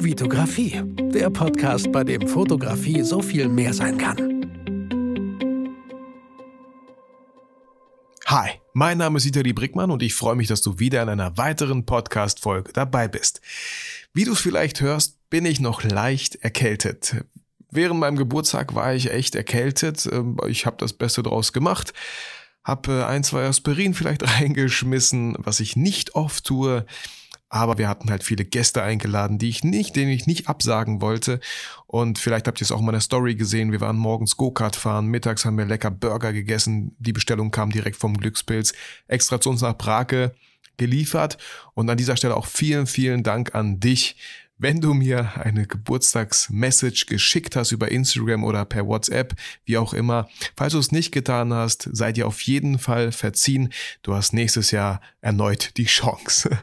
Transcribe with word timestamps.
Vitografie, 0.00 0.80
der 1.12 1.28
Podcast, 1.28 1.90
bei 1.90 2.04
dem 2.04 2.28
Fotografie 2.28 3.02
so 3.02 3.20
viel 3.20 3.48
mehr 3.48 3.74
sein 3.74 3.98
kann. 3.98 4.16
Hi, 8.26 8.50
mein 8.74 8.98
Name 8.98 9.18
ist 9.18 9.24
Vitali 9.24 9.52
Brickmann 9.52 9.90
und 9.90 10.04
ich 10.04 10.14
freue 10.14 10.36
mich, 10.36 10.46
dass 10.46 10.60
du 10.60 10.78
wieder 10.78 11.02
in 11.02 11.08
einer 11.08 11.36
weiteren 11.36 11.84
Podcast-Folge 11.84 12.72
dabei 12.72 13.08
bist. 13.08 13.40
Wie 14.14 14.24
du 14.24 14.34
es 14.34 14.40
vielleicht 14.40 14.80
hörst, 14.80 15.18
bin 15.30 15.44
ich 15.44 15.58
noch 15.58 15.82
leicht 15.82 16.36
erkältet. 16.36 17.24
Während 17.72 17.98
meinem 17.98 18.16
Geburtstag 18.16 18.76
war 18.76 18.94
ich 18.94 19.10
echt 19.10 19.34
erkältet. 19.34 20.08
Ähm, 20.12 20.38
ich 20.46 20.64
habe 20.64 20.76
das 20.78 20.92
Beste 20.92 21.24
draus 21.24 21.52
gemacht. 21.52 21.92
Habe 22.62 23.08
ein, 23.08 23.24
zwei 23.24 23.46
Aspirin 23.46 23.94
vielleicht 23.94 24.22
reingeschmissen, 24.38 25.34
was 25.38 25.58
ich 25.58 25.74
nicht 25.74 26.14
oft 26.14 26.44
tue. 26.44 26.86
Aber 27.50 27.78
wir 27.78 27.88
hatten 27.88 28.10
halt 28.10 28.22
viele 28.22 28.44
Gäste 28.44 28.82
eingeladen, 28.82 29.38
die 29.38 29.48
ich 29.48 29.64
nicht, 29.64 29.96
denen 29.96 30.10
ich 30.10 30.26
nicht 30.26 30.48
absagen 30.48 31.00
wollte. 31.00 31.40
Und 31.86 32.18
vielleicht 32.18 32.46
habt 32.46 32.60
ihr 32.60 32.64
es 32.64 32.72
auch 32.72 32.80
in 32.80 32.86
meiner 32.86 33.00
Story 33.00 33.34
gesehen. 33.34 33.72
Wir 33.72 33.80
waren 33.80 33.96
morgens 33.96 34.36
Go-Kart 34.36 34.76
fahren, 34.76 35.06
mittags 35.06 35.44
haben 35.44 35.56
wir 35.56 35.64
lecker 35.64 35.90
Burger 35.90 36.32
gegessen. 36.32 36.94
Die 36.98 37.12
Bestellung 37.12 37.50
kam 37.50 37.70
direkt 37.70 37.96
vom 37.96 38.16
Glückspilz, 38.16 38.74
extra 39.06 39.40
zu 39.40 39.50
uns 39.50 39.62
nach 39.62 39.76
Brake 39.76 40.34
geliefert. 40.76 41.38
Und 41.74 41.88
an 41.88 41.96
dieser 41.96 42.16
Stelle 42.16 42.36
auch 42.36 42.46
vielen, 42.46 42.86
vielen 42.86 43.22
Dank 43.22 43.54
an 43.54 43.80
dich, 43.80 44.16
wenn 44.58 44.80
du 44.80 44.92
mir 44.92 45.36
eine 45.36 45.66
Geburtstagsmessage 45.66 47.06
geschickt 47.06 47.54
hast 47.54 47.70
über 47.70 47.90
Instagram 47.90 48.42
oder 48.42 48.64
per 48.64 48.86
WhatsApp, 48.86 49.34
wie 49.64 49.78
auch 49.78 49.94
immer, 49.94 50.28
falls 50.56 50.72
du 50.72 50.80
es 50.80 50.90
nicht 50.90 51.12
getan 51.12 51.54
hast, 51.54 51.88
sei 51.92 52.12
dir 52.12 52.26
auf 52.26 52.40
jeden 52.42 52.78
Fall 52.80 53.12
verziehen. 53.12 53.72
Du 54.02 54.14
hast 54.14 54.32
nächstes 54.32 54.72
Jahr 54.72 55.00
erneut 55.20 55.76
die 55.76 55.84
Chance. 55.84 56.58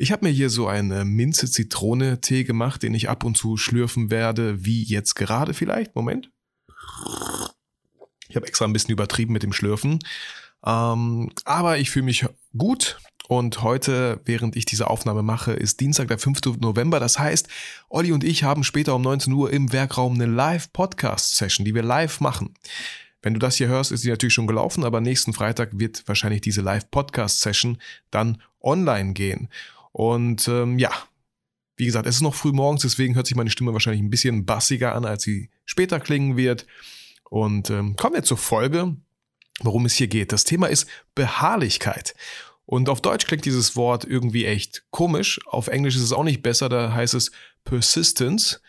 Ich 0.00 0.12
habe 0.12 0.24
mir 0.24 0.32
hier 0.32 0.48
so 0.48 0.68
einen 0.68 1.08
Minze-Zitrone-Tee 1.08 2.44
gemacht, 2.44 2.84
den 2.84 2.94
ich 2.94 3.08
ab 3.08 3.24
und 3.24 3.36
zu 3.36 3.56
schlürfen 3.56 4.12
werde, 4.12 4.64
wie 4.64 4.84
jetzt 4.84 5.14
gerade 5.14 5.54
vielleicht. 5.54 5.96
Moment. 5.96 6.30
Ich 8.28 8.36
habe 8.36 8.46
extra 8.46 8.64
ein 8.64 8.72
bisschen 8.72 8.92
übertrieben 8.92 9.32
mit 9.32 9.42
dem 9.42 9.52
Schlürfen. 9.52 9.98
Ähm, 10.64 11.30
aber 11.44 11.78
ich 11.78 11.90
fühle 11.90 12.04
mich 12.04 12.26
gut. 12.56 13.00
Und 13.26 13.62
heute, 13.62 14.20
während 14.24 14.54
ich 14.56 14.66
diese 14.66 14.88
Aufnahme 14.88 15.24
mache, 15.24 15.52
ist 15.52 15.80
Dienstag, 15.80 16.06
der 16.06 16.18
5. 16.18 16.58
November. 16.60 17.00
Das 17.00 17.18
heißt, 17.18 17.48
Olli 17.88 18.12
und 18.12 18.22
ich 18.22 18.44
haben 18.44 18.62
später 18.62 18.94
um 18.94 19.02
19 19.02 19.32
Uhr 19.32 19.52
im 19.52 19.72
Werkraum 19.72 20.14
eine 20.14 20.26
Live-Podcast-Session, 20.26 21.64
die 21.64 21.74
wir 21.74 21.82
live 21.82 22.20
machen. 22.20 22.54
Wenn 23.20 23.34
du 23.34 23.40
das 23.40 23.56
hier 23.56 23.66
hörst, 23.66 23.90
ist 23.90 24.04
die 24.04 24.10
natürlich 24.10 24.32
schon 24.32 24.46
gelaufen, 24.46 24.84
aber 24.84 25.00
nächsten 25.00 25.32
Freitag 25.32 25.70
wird 25.72 26.06
wahrscheinlich 26.06 26.40
diese 26.40 26.60
Live-Podcast-Session 26.60 27.78
dann 28.12 28.40
online 28.62 29.12
gehen. 29.12 29.48
Und 29.98 30.46
ähm, 30.46 30.78
ja, 30.78 30.92
wie 31.76 31.86
gesagt, 31.86 32.06
es 32.06 32.14
ist 32.14 32.22
noch 32.22 32.36
früh 32.36 32.52
morgens, 32.52 32.82
deswegen 32.82 33.16
hört 33.16 33.26
sich 33.26 33.34
meine 33.34 33.50
Stimme 33.50 33.72
wahrscheinlich 33.72 34.00
ein 34.00 34.10
bisschen 34.10 34.46
bassiger 34.46 34.94
an, 34.94 35.04
als 35.04 35.24
sie 35.24 35.50
später 35.64 35.98
klingen 35.98 36.36
wird. 36.36 36.68
Und 37.28 37.68
ähm, 37.70 37.96
kommen 37.96 38.14
wir 38.14 38.22
zur 38.22 38.36
Folge, 38.36 38.94
worum 39.58 39.86
es 39.86 39.94
hier 39.94 40.06
geht. 40.06 40.30
Das 40.30 40.44
Thema 40.44 40.68
ist 40.68 40.86
Beharrlichkeit. 41.16 42.14
Und 42.64 42.88
auf 42.88 43.00
Deutsch 43.00 43.26
klingt 43.26 43.44
dieses 43.44 43.74
Wort 43.74 44.04
irgendwie 44.04 44.44
echt 44.44 44.84
komisch. 44.92 45.40
Auf 45.46 45.66
Englisch 45.66 45.96
ist 45.96 46.02
es 46.02 46.12
auch 46.12 46.22
nicht 46.22 46.44
besser, 46.44 46.68
da 46.68 46.92
heißt 46.92 47.14
es 47.14 47.32
Persistence. 47.64 48.62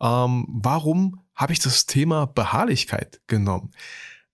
Ähm, 0.00 0.46
warum 0.48 1.20
habe 1.34 1.52
ich 1.52 1.58
das 1.58 1.86
Thema 1.86 2.26
Beharrlichkeit 2.26 3.20
genommen? 3.26 3.72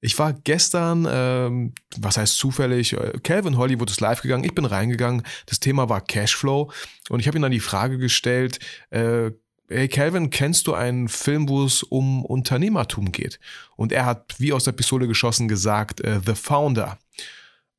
Ich 0.04 0.18
war 0.18 0.32
gestern, 0.32 1.06
ähm, 1.08 1.74
was 1.96 2.16
heißt 2.16 2.36
zufällig, 2.36 2.92
äh, 2.94 3.12
Calvin 3.22 3.56
Hollywood 3.56 3.88
ist 3.88 4.00
live 4.00 4.20
gegangen, 4.20 4.42
ich 4.42 4.52
bin 4.52 4.64
reingegangen, 4.64 5.22
das 5.46 5.60
Thema 5.60 5.88
war 5.88 6.00
Cashflow 6.00 6.72
und 7.08 7.20
ich 7.20 7.28
habe 7.28 7.38
ihm 7.38 7.42
dann 7.42 7.52
die 7.52 7.60
Frage 7.60 7.98
gestellt, 7.98 8.58
äh, 8.90 9.30
hey 9.68 9.86
Calvin, 9.86 10.30
kennst 10.30 10.66
du 10.66 10.74
einen 10.74 11.08
Film, 11.08 11.48
wo 11.48 11.64
es 11.64 11.84
um 11.84 12.24
Unternehmertum 12.24 13.12
geht? 13.12 13.38
Und 13.76 13.92
er 13.92 14.04
hat 14.04 14.34
wie 14.38 14.52
aus 14.52 14.64
der 14.64 14.72
Pistole 14.72 15.06
geschossen 15.06 15.46
gesagt, 15.46 16.00
äh, 16.00 16.20
The 16.26 16.34
Founder. 16.34 16.98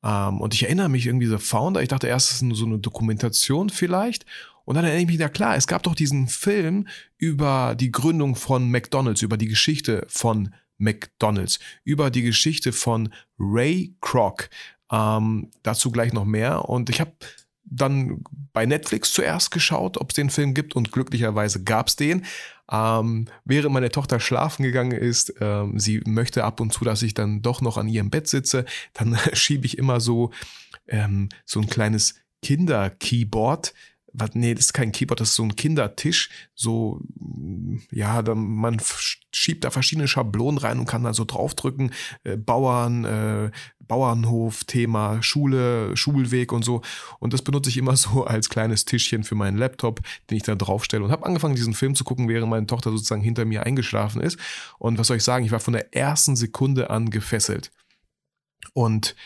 Ähm, 0.02 0.40
und 0.40 0.54
ich 0.54 0.62
erinnere 0.62 0.88
mich 0.88 1.04
irgendwie, 1.04 1.26
The 1.26 1.36
Founder, 1.36 1.82
ich 1.82 1.88
dachte 1.88 2.06
erst, 2.06 2.30
es 2.30 2.40
ist 2.40 2.56
so 2.56 2.64
eine 2.64 2.78
Dokumentation 2.78 3.68
vielleicht. 3.68 4.24
Und 4.64 4.76
dann 4.76 4.84
erinnere 4.86 5.02
ich 5.02 5.08
mich, 5.08 5.18
ja 5.18 5.28
klar, 5.28 5.56
es 5.56 5.66
gab 5.66 5.82
doch 5.82 5.94
diesen 5.94 6.26
Film 6.28 6.88
über 7.18 7.74
die 7.78 7.92
Gründung 7.92 8.34
von 8.34 8.70
McDonald's, 8.70 9.20
über 9.20 9.36
die 9.36 9.48
Geschichte 9.48 10.06
von 10.08 10.54
McDonald's, 10.78 11.58
über 11.84 12.10
die 12.10 12.22
Geschichte 12.22 12.72
von 12.72 13.12
Ray 13.38 13.94
Kroc. 14.00 14.48
Ähm, 14.90 15.50
dazu 15.62 15.90
gleich 15.90 16.12
noch 16.12 16.24
mehr. 16.24 16.68
Und 16.68 16.90
ich 16.90 17.00
habe 17.00 17.12
dann 17.64 18.22
bei 18.52 18.66
Netflix 18.66 19.12
zuerst 19.12 19.50
geschaut, 19.50 19.98
ob 19.98 20.10
es 20.10 20.16
den 20.16 20.30
Film 20.30 20.54
gibt 20.54 20.76
und 20.76 20.92
glücklicherweise 20.92 21.64
gab 21.64 21.88
es 21.88 21.96
den. 21.96 22.24
Ähm, 22.70 23.26
während 23.44 23.72
meine 23.72 23.90
Tochter 23.90 24.20
schlafen 24.20 24.62
gegangen 24.62 24.92
ist, 24.92 25.34
ähm, 25.40 25.78
sie 25.78 26.00
möchte 26.06 26.44
ab 26.44 26.60
und 26.60 26.72
zu, 26.72 26.84
dass 26.84 27.02
ich 27.02 27.14
dann 27.14 27.42
doch 27.42 27.60
noch 27.60 27.76
an 27.76 27.88
ihrem 27.88 28.10
Bett 28.10 28.28
sitze, 28.28 28.64
dann 28.92 29.18
schiebe 29.32 29.66
ich 29.66 29.78
immer 29.78 30.00
so, 30.00 30.30
ähm, 30.86 31.28
so 31.44 31.60
ein 31.60 31.66
kleines 31.66 32.14
Kinder-Keyboard 32.42 33.72
was, 34.16 34.30
nee, 34.34 34.54
das 34.54 34.66
ist 34.66 34.72
kein 34.72 34.92
Keyboard, 34.92 35.20
das 35.20 35.30
ist 35.30 35.34
so 35.34 35.42
ein 35.42 35.56
Kindertisch. 35.56 36.30
So, 36.54 37.00
ja, 37.90 38.22
da, 38.22 38.36
man 38.36 38.80
schiebt 39.32 39.64
da 39.64 39.70
verschiedene 39.70 40.06
Schablonen 40.06 40.58
rein 40.58 40.78
und 40.78 40.86
kann 40.86 41.02
da 41.02 41.12
so 41.12 41.24
draufdrücken. 41.24 41.92
Äh, 42.22 42.36
Bauern, 42.36 43.04
äh, 43.04 43.50
Bauernhof, 43.80 44.64
Thema, 44.64 45.20
Schule, 45.20 45.96
Schulweg 45.96 46.52
und 46.52 46.64
so. 46.64 46.80
Und 47.18 47.32
das 47.32 47.42
benutze 47.42 47.70
ich 47.70 47.76
immer 47.76 47.96
so 47.96 48.24
als 48.24 48.48
kleines 48.48 48.84
Tischchen 48.84 49.24
für 49.24 49.34
meinen 49.34 49.58
Laptop, 49.58 50.00
den 50.30 50.36
ich 50.36 50.44
da 50.44 50.54
draufstelle. 50.54 51.02
Und 51.02 51.10
habe 51.10 51.26
angefangen, 51.26 51.56
diesen 51.56 51.74
Film 51.74 51.96
zu 51.96 52.04
gucken, 52.04 52.28
während 52.28 52.48
meine 52.48 52.66
Tochter 52.66 52.92
sozusagen 52.92 53.22
hinter 53.22 53.44
mir 53.44 53.64
eingeschlafen 53.66 54.22
ist. 54.22 54.38
Und 54.78 54.96
was 54.96 55.08
soll 55.08 55.16
ich 55.16 55.24
sagen, 55.24 55.44
ich 55.44 55.50
war 55.50 55.60
von 55.60 55.74
der 55.74 55.92
ersten 55.92 56.36
Sekunde 56.36 56.88
an 56.88 57.10
gefesselt. 57.10 57.72
Und 58.74 59.16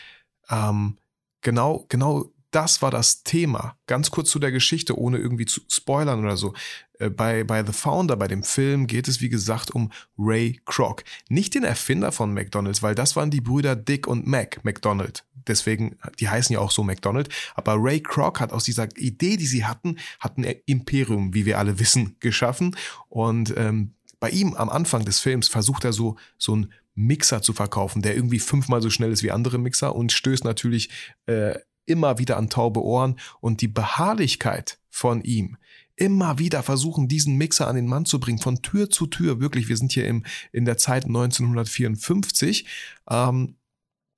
ähm, 0.49 0.97
genau, 1.41 1.85
genau 1.89 2.31
das 2.51 2.81
war 2.81 2.91
das 2.91 3.23
Thema. 3.23 3.77
Ganz 3.87 4.11
kurz 4.11 4.29
zu 4.29 4.39
der 4.39 4.51
Geschichte, 4.51 4.97
ohne 4.97 5.17
irgendwie 5.17 5.45
zu 5.45 5.61
spoilern 5.69 6.19
oder 6.23 6.37
so. 6.37 6.53
Äh, 6.99 7.09
bei, 7.09 7.43
bei 7.43 7.63
The 7.65 7.73
Founder, 7.73 8.15
bei 8.15 8.27
dem 8.27 8.43
Film, 8.43 8.87
geht 8.87 9.07
es 9.07 9.21
wie 9.21 9.29
gesagt 9.29 9.71
um 9.71 9.91
Ray 10.17 10.59
Kroc. 10.65 11.03
Nicht 11.29 11.55
den 11.55 11.63
Erfinder 11.63 12.11
von 12.11 12.33
McDonald's, 12.33 12.81
weil 12.81 12.95
das 12.95 13.15
waren 13.15 13.31
die 13.31 13.41
Brüder 13.41 13.75
Dick 13.75 14.07
und 14.07 14.27
Mac 14.27 14.63
McDonald. 14.63 15.25
Deswegen, 15.47 15.97
die 16.19 16.29
heißen 16.29 16.53
ja 16.53 16.59
auch 16.59 16.71
so 16.71 16.83
McDonald. 16.83 17.29
Aber 17.55 17.75
Ray 17.77 18.01
Kroc 18.01 18.39
hat 18.39 18.51
aus 18.51 18.63
dieser 18.63 18.87
Idee, 18.97 19.37
die 19.37 19.47
sie 19.47 19.65
hatten, 19.65 19.97
hat 20.19 20.37
ein 20.37 20.43
Imperium, 20.65 21.33
wie 21.33 21.45
wir 21.45 21.57
alle 21.57 21.79
wissen, 21.79 22.15
geschaffen. 22.19 22.75
Und 23.07 23.53
ähm, 23.57 23.93
bei 24.19 24.29
ihm 24.29 24.53
am 24.53 24.69
Anfang 24.69 25.05
des 25.05 25.19
Films 25.19 25.47
versucht 25.47 25.85
er 25.85 25.93
so, 25.93 26.17
so 26.37 26.55
ein 26.55 26.73
Mixer 26.95 27.41
zu 27.41 27.53
verkaufen, 27.53 28.01
der 28.01 28.15
irgendwie 28.15 28.39
fünfmal 28.39 28.81
so 28.81 28.89
schnell 28.89 29.11
ist 29.11 29.23
wie 29.23 29.31
andere 29.31 29.57
Mixer 29.57 29.95
und 29.95 30.11
stößt 30.11 30.43
natürlich 30.43 30.89
äh, 31.27 31.57
immer 31.89 32.17
wieder 32.17 32.37
an 32.37 32.49
taube 32.49 32.83
Ohren 32.83 33.19
und 33.41 33.61
die 33.61 33.67
Beharrlichkeit 33.67 34.79
von 34.89 35.21
ihm, 35.23 35.57
immer 35.95 36.39
wieder 36.39 36.63
versuchen, 36.63 37.07
diesen 37.07 37.35
Mixer 37.35 37.67
an 37.67 37.75
den 37.75 37.87
Mann 37.87 38.05
zu 38.05 38.19
bringen, 38.19 38.39
von 38.39 38.61
Tür 38.61 38.89
zu 38.89 39.07
Tür, 39.07 39.39
wirklich, 39.39 39.67
wir 39.67 39.77
sind 39.77 39.91
hier 39.91 40.07
im, 40.07 40.23
in 40.51 40.65
der 40.65 40.77
Zeit 40.77 41.05
1954, 41.05 42.65
ähm, 43.09 43.55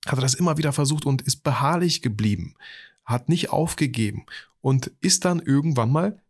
hat 0.05 0.17
er 0.17 0.21
das 0.21 0.35
immer 0.35 0.57
wieder 0.57 0.73
versucht 0.73 1.05
und 1.05 1.21
ist 1.23 1.43
beharrlich 1.43 2.01
geblieben, 2.01 2.55
hat 3.05 3.29
nicht 3.29 3.49
aufgegeben 3.49 4.25
und 4.61 4.91
ist 5.01 5.25
dann 5.25 5.39
irgendwann 5.39 5.91
mal 5.91 6.21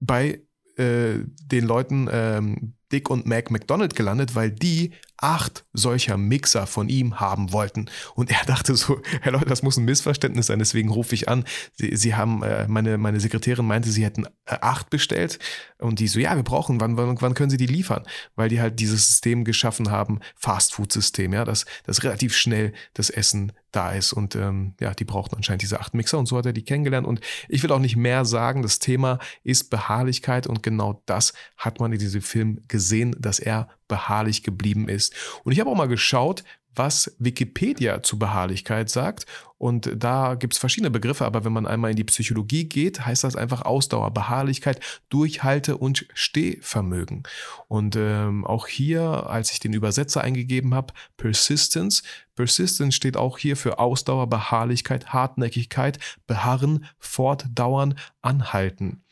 bei 0.00 0.40
äh, 0.76 1.20
den 1.44 1.64
Leuten 1.66 2.08
ähm, 2.10 2.74
Dick 2.92 3.10
und 3.10 3.26
Mac 3.26 3.50
McDonald 3.50 3.94
gelandet, 3.96 4.34
weil 4.34 4.50
die 4.50 4.92
acht 5.24 5.64
solcher 5.72 6.18
Mixer 6.18 6.66
von 6.66 6.90
ihm 6.90 7.18
haben 7.18 7.50
wollten. 7.50 7.86
Und 8.14 8.30
er 8.30 8.44
dachte 8.44 8.76
so, 8.76 9.00
Herr 9.22 9.32
Leute, 9.32 9.46
das 9.46 9.62
muss 9.62 9.78
ein 9.78 9.86
Missverständnis 9.86 10.48
sein, 10.48 10.58
deswegen 10.58 10.90
rufe 10.90 11.14
ich 11.14 11.30
an. 11.30 11.44
Sie, 11.72 11.96
Sie 11.96 12.14
haben, 12.14 12.42
äh, 12.42 12.68
meine, 12.68 12.98
meine 12.98 13.20
Sekretärin 13.20 13.66
meinte, 13.66 13.90
sie 13.90 14.04
hätten 14.04 14.26
äh, 14.44 14.58
acht 14.60 14.90
bestellt. 14.90 15.38
Und 15.78 15.98
die 15.98 16.08
so, 16.08 16.20
ja, 16.20 16.36
wir 16.36 16.42
brauchen, 16.42 16.78
wann, 16.78 16.98
wann, 16.98 17.18
wann 17.20 17.34
können 17.34 17.48
Sie 17.48 17.56
die 17.56 17.66
liefern? 17.66 18.04
Weil 18.36 18.50
die 18.50 18.60
halt 18.60 18.78
dieses 18.80 19.06
System 19.06 19.44
geschaffen 19.44 19.90
haben, 19.90 20.20
Fast-Food-System, 20.36 21.32
ja, 21.32 21.46
dass, 21.46 21.64
dass 21.84 22.04
relativ 22.04 22.36
schnell 22.36 22.74
das 22.92 23.08
Essen 23.08 23.52
da 23.72 23.92
ist. 23.92 24.12
Und 24.12 24.36
ähm, 24.36 24.74
ja, 24.78 24.92
die 24.92 25.04
brauchten 25.04 25.36
anscheinend 25.36 25.62
diese 25.62 25.80
acht 25.80 25.94
Mixer 25.94 26.18
und 26.18 26.26
so 26.26 26.36
hat 26.36 26.46
er 26.46 26.52
die 26.52 26.64
kennengelernt. 26.64 27.06
Und 27.06 27.20
ich 27.48 27.62
will 27.62 27.72
auch 27.72 27.78
nicht 27.78 27.96
mehr 27.96 28.24
sagen, 28.24 28.62
das 28.62 28.78
Thema 28.78 29.18
ist 29.42 29.70
Beharrlichkeit 29.70 30.46
und 30.46 30.62
genau 30.62 31.02
das 31.06 31.32
hat 31.56 31.80
man 31.80 31.92
in 31.92 31.98
diesem 31.98 32.22
Film 32.22 32.62
gesehen, 32.68 33.16
dass 33.18 33.38
er 33.38 33.68
beharrlich 33.88 34.42
geblieben 34.42 34.88
ist. 34.88 35.14
Und 35.44 35.52
ich 35.52 35.60
habe 35.60 35.70
auch 35.70 35.76
mal 35.76 35.88
geschaut, 35.88 36.44
was 36.76 37.14
Wikipedia 37.18 38.02
zu 38.02 38.18
Beharrlichkeit 38.18 38.90
sagt. 38.90 39.26
Und 39.58 39.90
da 39.96 40.34
gibt 40.34 40.54
es 40.54 40.58
verschiedene 40.58 40.90
Begriffe, 40.90 41.24
aber 41.24 41.44
wenn 41.44 41.52
man 41.52 41.66
einmal 41.66 41.90
in 41.90 41.96
die 41.96 42.04
Psychologie 42.04 42.64
geht, 42.64 43.06
heißt 43.06 43.24
das 43.24 43.36
einfach 43.36 43.62
Ausdauer, 43.62 44.10
Beharrlichkeit, 44.10 44.80
Durchhalte 45.08 45.78
und 45.78 46.06
Stehvermögen. 46.12 47.22
Und 47.68 47.96
ähm, 47.96 48.44
auch 48.44 48.66
hier, 48.66 49.02
als 49.02 49.52
ich 49.52 49.60
den 49.60 49.72
Übersetzer 49.72 50.22
eingegeben 50.22 50.74
habe, 50.74 50.92
Persistence. 51.16 52.02
Persistence 52.34 52.94
steht 52.94 53.16
auch 53.16 53.38
hier 53.38 53.56
für 53.56 53.78
Ausdauer, 53.78 54.28
Beharrlichkeit, 54.28 55.12
Hartnäckigkeit, 55.12 55.98
Beharren, 56.26 56.84
Fortdauern, 56.98 57.94
Anhalten. 58.20 59.04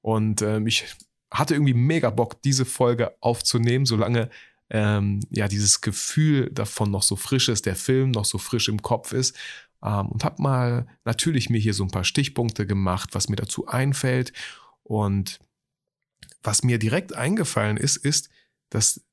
Und 0.00 0.42
ähm, 0.42 0.66
ich 0.66 0.84
hatte 1.30 1.54
irgendwie 1.54 1.74
mega 1.74 2.10
Bock, 2.10 2.42
diese 2.42 2.64
Folge 2.64 3.14
aufzunehmen, 3.20 3.86
solange 3.86 4.30
ähm, 4.70 5.20
ja 5.30 5.48
dieses 5.48 5.80
Gefühl 5.80 6.50
davon 6.50 6.90
noch 6.90 7.02
so 7.02 7.16
frisch 7.16 7.48
ist, 7.48 7.66
der 7.66 7.76
Film 7.76 8.10
noch 8.10 8.24
so 8.24 8.38
frisch 8.38 8.68
im 8.68 8.82
Kopf 8.82 9.12
ist. 9.12 9.36
Ähm, 9.82 10.08
und 10.08 10.24
habe 10.24 10.42
mal 10.42 10.86
natürlich 11.04 11.50
mir 11.50 11.60
hier 11.60 11.74
so 11.74 11.84
ein 11.84 11.90
paar 11.90 12.04
Stichpunkte 12.04 12.66
gemacht, 12.66 13.10
was 13.12 13.28
mir 13.28 13.36
dazu 13.36 13.66
einfällt. 13.66 14.32
Und 14.82 15.38
was 16.42 16.62
mir 16.62 16.78
direkt 16.78 17.14
eingefallen 17.14 17.76
ist, 17.76 17.96
ist, 17.96 18.30
dass 18.70 19.04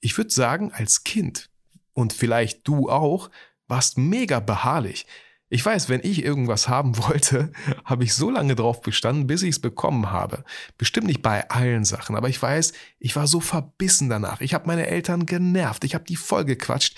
ich 0.00 0.16
würde 0.16 0.30
sagen, 0.30 0.72
als 0.72 1.04
Kind 1.04 1.48
und 1.92 2.12
vielleicht 2.12 2.66
du 2.66 2.90
auch, 2.90 3.30
warst 3.68 3.98
mega 3.98 4.40
beharrlich. 4.40 5.06
Ich 5.52 5.66
weiß, 5.66 5.88
wenn 5.88 6.00
ich 6.04 6.24
irgendwas 6.24 6.68
haben 6.68 6.96
wollte, 6.96 7.52
habe 7.84 8.04
ich 8.04 8.14
so 8.14 8.30
lange 8.30 8.54
drauf 8.54 8.80
bestanden, 8.80 9.26
bis 9.26 9.42
ich 9.42 9.50
es 9.50 9.58
bekommen 9.60 10.10
habe. 10.10 10.44
Bestimmt 10.78 11.08
nicht 11.08 11.22
bei 11.22 11.50
allen 11.50 11.84
Sachen, 11.84 12.16
aber 12.16 12.28
ich 12.28 12.40
weiß, 12.40 12.72
ich 13.00 13.16
war 13.16 13.26
so 13.26 13.40
verbissen 13.40 14.08
danach. 14.08 14.40
Ich 14.40 14.54
habe 14.54 14.68
meine 14.68 14.86
Eltern 14.86 15.26
genervt, 15.26 15.84
ich 15.84 15.94
habe 15.94 16.04
die 16.04 16.16
voll 16.16 16.44
gequatscht. 16.44 16.96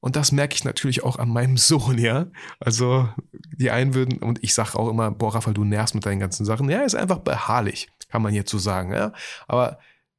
Und 0.00 0.14
das 0.14 0.30
merke 0.30 0.54
ich 0.54 0.64
natürlich 0.64 1.02
auch 1.02 1.18
an 1.18 1.30
meinem 1.30 1.56
Sohn, 1.56 1.98
ja. 1.98 2.26
Also 2.60 3.08
die 3.56 3.70
einen 3.70 3.94
würden, 3.94 4.18
und 4.18 4.44
ich 4.44 4.52
sage 4.54 4.78
auch 4.78 4.90
immer, 4.90 5.10
boah, 5.10 5.34
Raphael, 5.34 5.54
du 5.54 5.64
nervst 5.64 5.94
mit 5.94 6.04
deinen 6.04 6.20
ganzen 6.20 6.44
Sachen. 6.44 6.68
Ja, 6.68 6.82
ist 6.82 6.94
einfach 6.94 7.18
beharrlich, 7.18 7.88
kann 8.10 8.22
man 8.22 8.34
jetzt 8.34 8.50
so 8.50 8.58
sagen, 8.58 8.92
ja. 8.92 9.12
Aber 9.46 9.78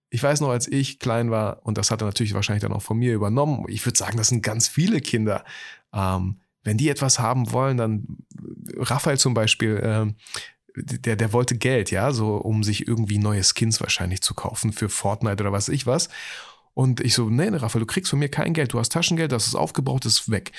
ich 0.09 0.23
weiß 0.23 0.41
noch, 0.41 0.49
als 0.49 0.67
ich 0.67 0.97
klein 0.97 1.29
war, 1.29 1.59
und 1.63 1.77
das 1.77 1.91
hat 1.91 2.01
er 2.01 2.05
natürlich 2.05 2.33
wahrscheinlich 2.33 2.63
dann 2.63 2.73
auch 2.73 2.81
von 2.81 2.97
mir 2.97 3.13
übernommen, 3.13 3.65
ich 3.67 3.85
würde 3.85 3.97
sagen, 3.97 4.17
das 4.17 4.29
sind 4.29 4.41
ganz 4.41 4.67
viele 4.67 5.01
Kinder. 5.01 5.45
Ähm, 5.93 6.39
wenn 6.63 6.77
die 6.77 6.89
etwas 6.89 7.19
haben 7.19 7.51
wollen, 7.51 7.77
dann 7.77 8.17
Raphael 8.77 9.17
zum 9.17 9.33
Beispiel, 9.33 9.79
ähm, 9.83 10.15
der, 10.75 11.15
der 11.15 11.33
wollte 11.33 11.57
Geld, 11.57 11.91
ja, 11.91 12.11
so 12.11 12.35
um 12.35 12.63
sich 12.63 12.87
irgendwie 12.87 13.17
neue 13.17 13.43
Skins 13.43 13.81
wahrscheinlich 13.81 14.21
zu 14.21 14.33
kaufen 14.33 14.71
für 14.71 14.89
Fortnite 14.89 15.43
oder 15.43 15.51
was 15.51 15.69
ich 15.69 15.85
was. 15.85 16.09
Und 16.73 17.01
ich 17.01 17.13
so, 17.13 17.29
nee, 17.29 17.49
Raphael, 17.49 17.81
du 17.81 17.85
kriegst 17.85 18.09
von 18.09 18.19
mir 18.19 18.29
kein 18.29 18.53
Geld, 18.53 18.73
du 18.73 18.79
hast 18.79 18.91
Taschengeld, 18.91 19.31
das 19.31 19.47
ist 19.47 19.55
aufgebraucht, 19.55 20.05
ist 20.05 20.29
weg. 20.29 20.51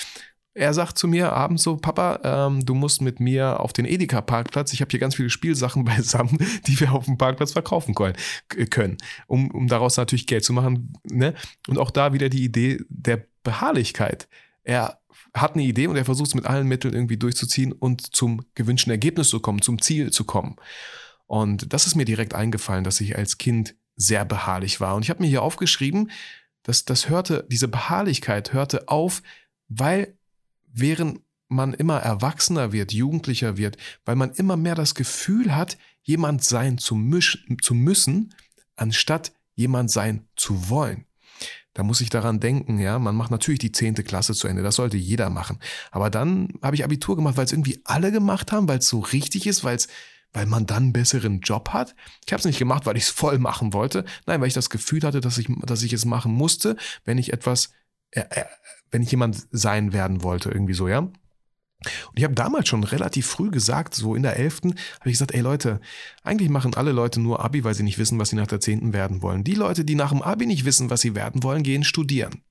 Er 0.52 0.75
sagt 0.75 0.99
zu 0.99 1.06
mir 1.06 1.32
abends 1.32 1.62
so, 1.62 1.76
Papa, 1.76 2.20
ähm, 2.25 2.67
du 2.67 2.75
musst 2.75 3.02
mit 3.02 3.20
mir 3.20 3.61
auf 3.61 3.73
den 3.73 3.85
Edeka-Parkplatz. 3.85 4.73
Ich 4.73 4.81
habe 4.81 4.91
hier 4.91 4.99
ganz 4.99 5.14
viele 5.14 5.31
Spielsachen 5.31 5.85
beisammen, 5.87 6.38
die 6.67 6.79
wir 6.81 6.93
auf 6.93 7.05
dem 7.05 7.19
Parkplatz 7.19 7.52
verkaufen 7.52 7.94
können, 7.94 8.97
um, 9.29 9.50
um 9.52 9.69
daraus 9.69 9.97
natürlich 9.97 10.26
Geld 10.26 10.44
zu 10.44 10.52
machen. 10.52 10.93
Ne? 11.05 11.35
Und 11.69 11.79
auch 11.79 11.93
da 11.93 12.12
wieder 12.12 12.29
die 12.29 12.44
Idee 12.44 12.81
der 12.88 13.25
Beharrlichkeit. 13.44 14.29
Er 14.70 15.00
hat 15.34 15.55
eine 15.55 15.64
Idee 15.64 15.88
und 15.88 15.96
er 15.96 16.05
versucht 16.05 16.28
es 16.28 16.34
mit 16.37 16.46
allen 16.46 16.69
Mitteln 16.69 16.94
irgendwie 16.94 17.17
durchzuziehen 17.17 17.72
und 17.72 18.14
zum 18.14 18.44
gewünschten 18.55 18.93
Ergebnis 18.93 19.28
zu 19.28 19.40
kommen, 19.40 19.62
zum 19.62 19.82
Ziel 19.82 20.12
zu 20.12 20.22
kommen. 20.22 20.55
Und 21.26 21.72
das 21.72 21.88
ist 21.88 21.96
mir 21.96 22.05
direkt 22.05 22.34
eingefallen, 22.34 22.84
dass 22.84 23.00
ich 23.00 23.19
als 23.19 23.37
Kind 23.38 23.75
sehr 23.96 24.25
beharrlich 24.25 24.81
war. 24.81 24.94
Und 24.94 25.02
ich 25.02 25.11
habe 25.11 25.25
mir 25.25 25.28
hier 25.28 25.43
aufgeschrieben, 25.43 26.12
dass 26.62 26.84
das 26.84 27.08
hörte, 27.08 27.49
diese 27.50 27.67
Beharrlichkeit 27.67 28.52
hörte 28.52 28.87
auf, 28.87 29.25
weil 29.67 30.17
während 30.69 31.23
man 31.49 31.75
immer 31.75 31.99
erwachsener 31.99 32.70
wird, 32.70 32.93
jugendlicher 32.93 33.56
wird, 33.56 33.76
weil 34.05 34.14
man 34.14 34.31
immer 34.31 34.56
mehr 34.56 34.76
das 34.76 34.94
Gefühl 34.94 35.52
hat, 35.52 35.78
jemand 36.02 36.44
sein 36.44 36.78
zu, 36.78 36.94
zu 37.61 37.75
müssen, 37.75 38.32
anstatt 38.76 39.32
jemand 39.56 39.90
sein 39.90 40.28
zu 40.37 40.69
wollen. 40.69 41.06
Da 41.75 41.82
muss 41.84 42.00
ich 42.00 42.11
daran 42.11 42.40
denken, 42.40 42.78
ja, 42.78 42.99
man 42.99 43.14
macht 43.14 43.31
natürlich 43.31 43.61
die 43.61 43.72
zehnte 43.72 44.02
Klasse 44.02 44.34
zu 44.34 44.49
Ende, 44.49 44.62
das 44.62 44.75
sollte 44.75 44.96
jeder 44.96 45.31
machen. 45.31 45.58
Aber 45.93 46.11
dann 46.11 46.49
habe 46.62 46.75
ich 46.75 46.84
Abitur 46.84 47.17
gemacht, 47.17 47.37
weil 47.37 47.44
es 47.44 47.52
irgendwie 47.52 47.81
alle 47.84 48.11
gemacht 48.11 48.50
haben, 48.50 48.69
weil 48.69 48.78
es 48.78 48.88
so 48.88 48.99
richtig 49.00 49.46
ist, 49.46 49.62
weil 49.62 49.76
es 49.76 49.88
weil 50.32 50.46
man 50.46 50.67
dann 50.67 50.84
einen 50.84 50.93
besseren 50.93 51.40
Job 51.40 51.70
hat. 51.70 51.94
Ich 52.26 52.32
habe 52.32 52.40
es 52.40 52.46
nicht 52.46 52.58
gemacht, 52.58 52.87
weil 52.87 52.96
ich 52.96 53.05
es 53.05 53.11
voll 53.11 53.38
machen 53.38 53.72
wollte. 53.72 54.05
Nein, 54.26 54.40
weil 54.40 54.49
ich 54.49 54.55
das 54.55 54.70
Gefühl 54.70 55.02
hatte, 55.02 55.20
dass 55.20 55.38
ich, 55.38 55.49
dass 55.64 55.82
ich 55.82 55.93
es 55.93 56.05
machen 56.05 56.32
musste, 56.32 56.76
wenn 57.05 57.19
ich 57.19 57.32
etwas, 57.32 57.73
äh, 58.12 58.20
äh, 58.31 58.44
wenn 58.90 59.02
ich 59.02 59.11
jemand 59.11 59.49
sein 59.50 59.93
werden 59.93 60.23
wollte, 60.23 60.50
irgendwie 60.50 60.75
so, 60.75 60.88
ja. 60.88 61.11
Und 62.08 62.18
ich 62.18 62.24
habe 62.24 62.34
damals 62.34 62.68
schon 62.68 62.84
relativ 62.84 63.26
früh 63.26 63.50
gesagt, 63.50 63.94
so 63.94 64.14
in 64.14 64.22
der 64.22 64.36
11. 64.36 64.62
habe 64.62 64.74
ich 65.04 65.12
gesagt, 65.12 65.32
ey 65.32 65.40
Leute, 65.40 65.80
eigentlich 66.22 66.50
machen 66.50 66.74
alle 66.74 66.92
Leute 66.92 67.20
nur 67.20 67.42
Abi, 67.42 67.64
weil 67.64 67.74
sie 67.74 67.82
nicht 67.82 67.98
wissen, 67.98 68.18
was 68.18 68.30
sie 68.30 68.36
nach 68.36 68.46
der 68.46 68.60
10. 68.60 68.92
werden 68.92 69.22
wollen. 69.22 69.44
Die 69.44 69.54
Leute, 69.54 69.84
die 69.84 69.94
nach 69.94 70.10
dem 70.10 70.22
Abi 70.22 70.46
nicht 70.46 70.64
wissen, 70.64 70.90
was 70.90 71.00
sie 71.00 71.14
werden 71.14 71.42
wollen, 71.42 71.62
gehen 71.62 71.84
studieren. 71.84 72.42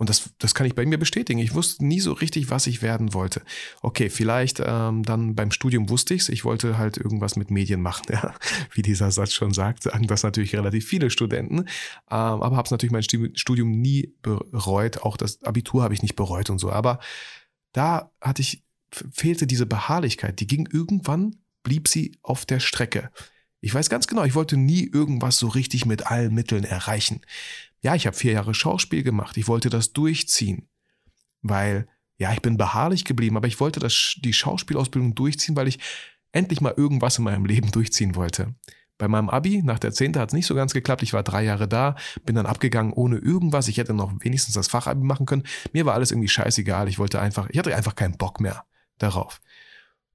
Und 0.00 0.08
das, 0.08 0.30
das 0.38 0.54
kann 0.54 0.66
ich 0.66 0.74
bei 0.74 0.86
mir 0.86 0.96
bestätigen. 0.96 1.40
Ich 1.40 1.54
wusste 1.54 1.84
nie 1.84 2.00
so 2.00 2.14
richtig, 2.14 2.48
was 2.48 2.66
ich 2.66 2.80
werden 2.80 3.12
wollte. 3.12 3.42
Okay, 3.82 4.08
vielleicht 4.08 4.58
ähm, 4.64 5.02
dann 5.02 5.34
beim 5.34 5.50
Studium 5.50 5.90
wusste 5.90 6.14
ich's. 6.14 6.30
Ich 6.30 6.42
wollte 6.42 6.78
halt 6.78 6.96
irgendwas 6.96 7.36
mit 7.36 7.50
Medien 7.50 7.82
machen, 7.82 8.06
ja. 8.10 8.34
wie 8.72 8.80
dieser 8.80 9.10
Satz 9.10 9.34
schon 9.34 9.52
sagt, 9.52 9.82
sagen 9.82 10.06
das 10.06 10.22
natürlich 10.22 10.56
relativ 10.56 10.86
viele 10.86 11.10
Studenten. 11.10 11.58
Ähm, 11.58 11.66
aber 12.08 12.56
habe 12.56 12.64
es 12.64 12.70
natürlich 12.70 12.92
mein 12.92 13.02
Studium 13.02 13.72
nie 13.72 14.14
bereut. 14.22 15.02
Auch 15.02 15.18
das 15.18 15.42
Abitur 15.42 15.82
habe 15.82 15.92
ich 15.92 16.00
nicht 16.00 16.16
bereut 16.16 16.48
und 16.48 16.58
so. 16.58 16.72
Aber 16.72 16.98
da 17.72 18.10
hatte 18.20 18.42
ich, 18.42 18.64
fehlte 18.90 19.46
diese 19.46 19.66
Beharrlichkeit. 19.66 20.40
Die 20.40 20.46
ging 20.46 20.68
irgendwann, 20.70 21.36
blieb 21.62 21.88
sie 21.88 22.16
auf 22.22 22.46
der 22.46 22.60
Strecke. 22.60 23.10
Ich 23.60 23.74
weiß 23.74 23.90
ganz 23.90 24.06
genau, 24.06 24.24
ich 24.24 24.34
wollte 24.34 24.56
nie 24.56 24.84
irgendwas 24.84 25.38
so 25.38 25.48
richtig 25.48 25.84
mit 25.84 26.06
allen 26.06 26.34
Mitteln 26.34 26.64
erreichen. 26.64 27.20
Ja, 27.82 27.94
ich 27.94 28.06
habe 28.06 28.16
vier 28.16 28.32
Jahre 28.32 28.54
Schauspiel 28.54 29.02
gemacht. 29.02 29.36
Ich 29.36 29.48
wollte 29.48 29.70
das 29.70 29.92
durchziehen, 29.92 30.68
weil, 31.42 31.86
ja, 32.18 32.32
ich 32.32 32.42
bin 32.42 32.56
beharrlich 32.56 33.04
geblieben, 33.04 33.36
aber 33.36 33.48
ich 33.48 33.60
wollte 33.60 33.80
das, 33.80 34.16
die 34.18 34.32
Schauspielausbildung 34.32 35.14
durchziehen, 35.14 35.56
weil 35.56 35.68
ich 35.68 35.78
endlich 36.32 36.60
mal 36.60 36.74
irgendwas 36.76 37.18
in 37.18 37.24
meinem 37.24 37.44
Leben 37.44 37.70
durchziehen 37.70 38.14
wollte. 38.14 38.54
Bei 39.00 39.08
meinem 39.08 39.30
Abi 39.30 39.62
nach 39.62 39.78
der 39.78 39.92
10. 39.92 40.18
hat 40.18 40.28
es 40.28 40.34
nicht 40.34 40.44
so 40.44 40.54
ganz 40.54 40.74
geklappt. 40.74 41.02
Ich 41.02 41.14
war 41.14 41.22
drei 41.22 41.42
Jahre 41.42 41.66
da, 41.66 41.96
bin 42.26 42.34
dann 42.34 42.44
abgegangen 42.44 42.92
ohne 42.92 43.16
irgendwas. 43.16 43.66
Ich 43.66 43.78
hätte 43.78 43.94
noch 43.94 44.12
wenigstens 44.20 44.54
das 44.54 44.68
Fachabi 44.68 45.02
machen 45.02 45.24
können. 45.24 45.44
Mir 45.72 45.86
war 45.86 45.94
alles 45.94 46.10
irgendwie 46.10 46.28
scheißegal. 46.28 46.86
Ich 46.86 46.98
wollte 46.98 47.18
einfach, 47.18 47.48
ich 47.48 47.58
hatte 47.58 47.74
einfach 47.74 47.94
keinen 47.94 48.18
Bock 48.18 48.40
mehr 48.40 48.62
darauf. 48.98 49.40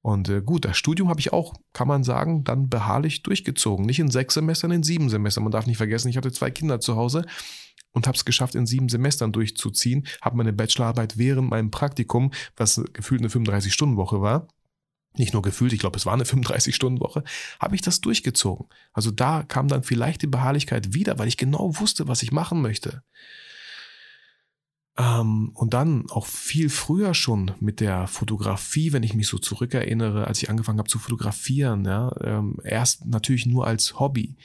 Und 0.03 0.29
äh, 0.29 0.43
gut, 0.43 0.65
das 0.65 0.77
Studium 0.77 1.09
habe 1.09 1.19
ich 1.19 1.33
auch, 1.33 1.55
kann 1.73 1.87
man 1.87 2.03
sagen, 2.03 2.43
dann 2.43 2.69
beharrlich 2.69 3.23
durchgezogen. 3.23 3.87
Nicht 3.87 3.97
in 3.97 4.11
sechs 4.11 4.35
Semestern, 4.35 4.69
in 4.69 4.83
sieben 4.83 5.09
Semestern. 5.09 5.43
Man 5.43 5.51
darf 5.51 5.65
nicht 5.65 5.77
vergessen, 5.77 6.09
ich 6.09 6.17
hatte 6.17 6.31
zwei 6.31 6.51
Kinder 6.51 6.79
zu 6.79 6.95
Hause 6.95 7.25
und 7.91 8.05
habe 8.05 8.15
es 8.15 8.23
geschafft, 8.23 8.53
in 8.53 8.67
sieben 8.67 8.87
Semestern 8.87 9.31
durchzuziehen. 9.31 10.05
Habe 10.21 10.37
meine 10.37 10.53
Bachelorarbeit 10.53 11.17
während 11.17 11.49
meinem 11.49 11.71
Praktikum, 11.71 12.29
was 12.55 12.83
gefühlt 12.93 13.21
eine 13.21 13.29
35-Stunden-Woche 13.29 14.21
war, 14.21 14.47
nicht 15.19 15.33
nur 15.33 15.41
gefühlt, 15.41 15.73
ich 15.73 15.79
glaube, 15.79 15.97
es 15.97 16.05
war 16.05 16.13
eine 16.13 16.23
35-Stunden-Woche, 16.25 17.23
habe 17.59 17.75
ich 17.75 17.81
das 17.81 18.01
durchgezogen. 18.01 18.67
Also 18.93 19.11
da 19.11 19.43
kam 19.43 19.67
dann 19.67 19.83
vielleicht 19.83 20.21
die 20.21 20.27
Beharrlichkeit 20.27 20.93
wieder, 20.93 21.19
weil 21.19 21.27
ich 21.27 21.37
genau 21.37 21.79
wusste, 21.79 22.07
was 22.07 22.23
ich 22.23 22.31
machen 22.31 22.61
möchte. 22.61 23.03
Ähm, 24.97 25.51
und 25.53 25.73
dann 25.73 26.05
auch 26.09 26.25
viel 26.25 26.69
früher 26.69 27.13
schon 27.13 27.51
mit 27.59 27.81
der 27.81 28.07
Fotografie, 28.07 28.93
wenn 28.93 29.03
ich 29.03 29.13
mich 29.13 29.27
so 29.27 29.37
zurückerinnere, 29.37 30.25
als 30.27 30.41
ich 30.41 30.49
angefangen 30.49 30.79
habe 30.79 30.89
zu 30.89 30.99
fotografieren, 30.99 31.83
ja, 31.83 32.11
ähm, 32.21 32.57
erst 32.63 33.05
natürlich 33.05 33.45
nur 33.45 33.67
als 33.67 33.99
Hobby. 33.99 34.37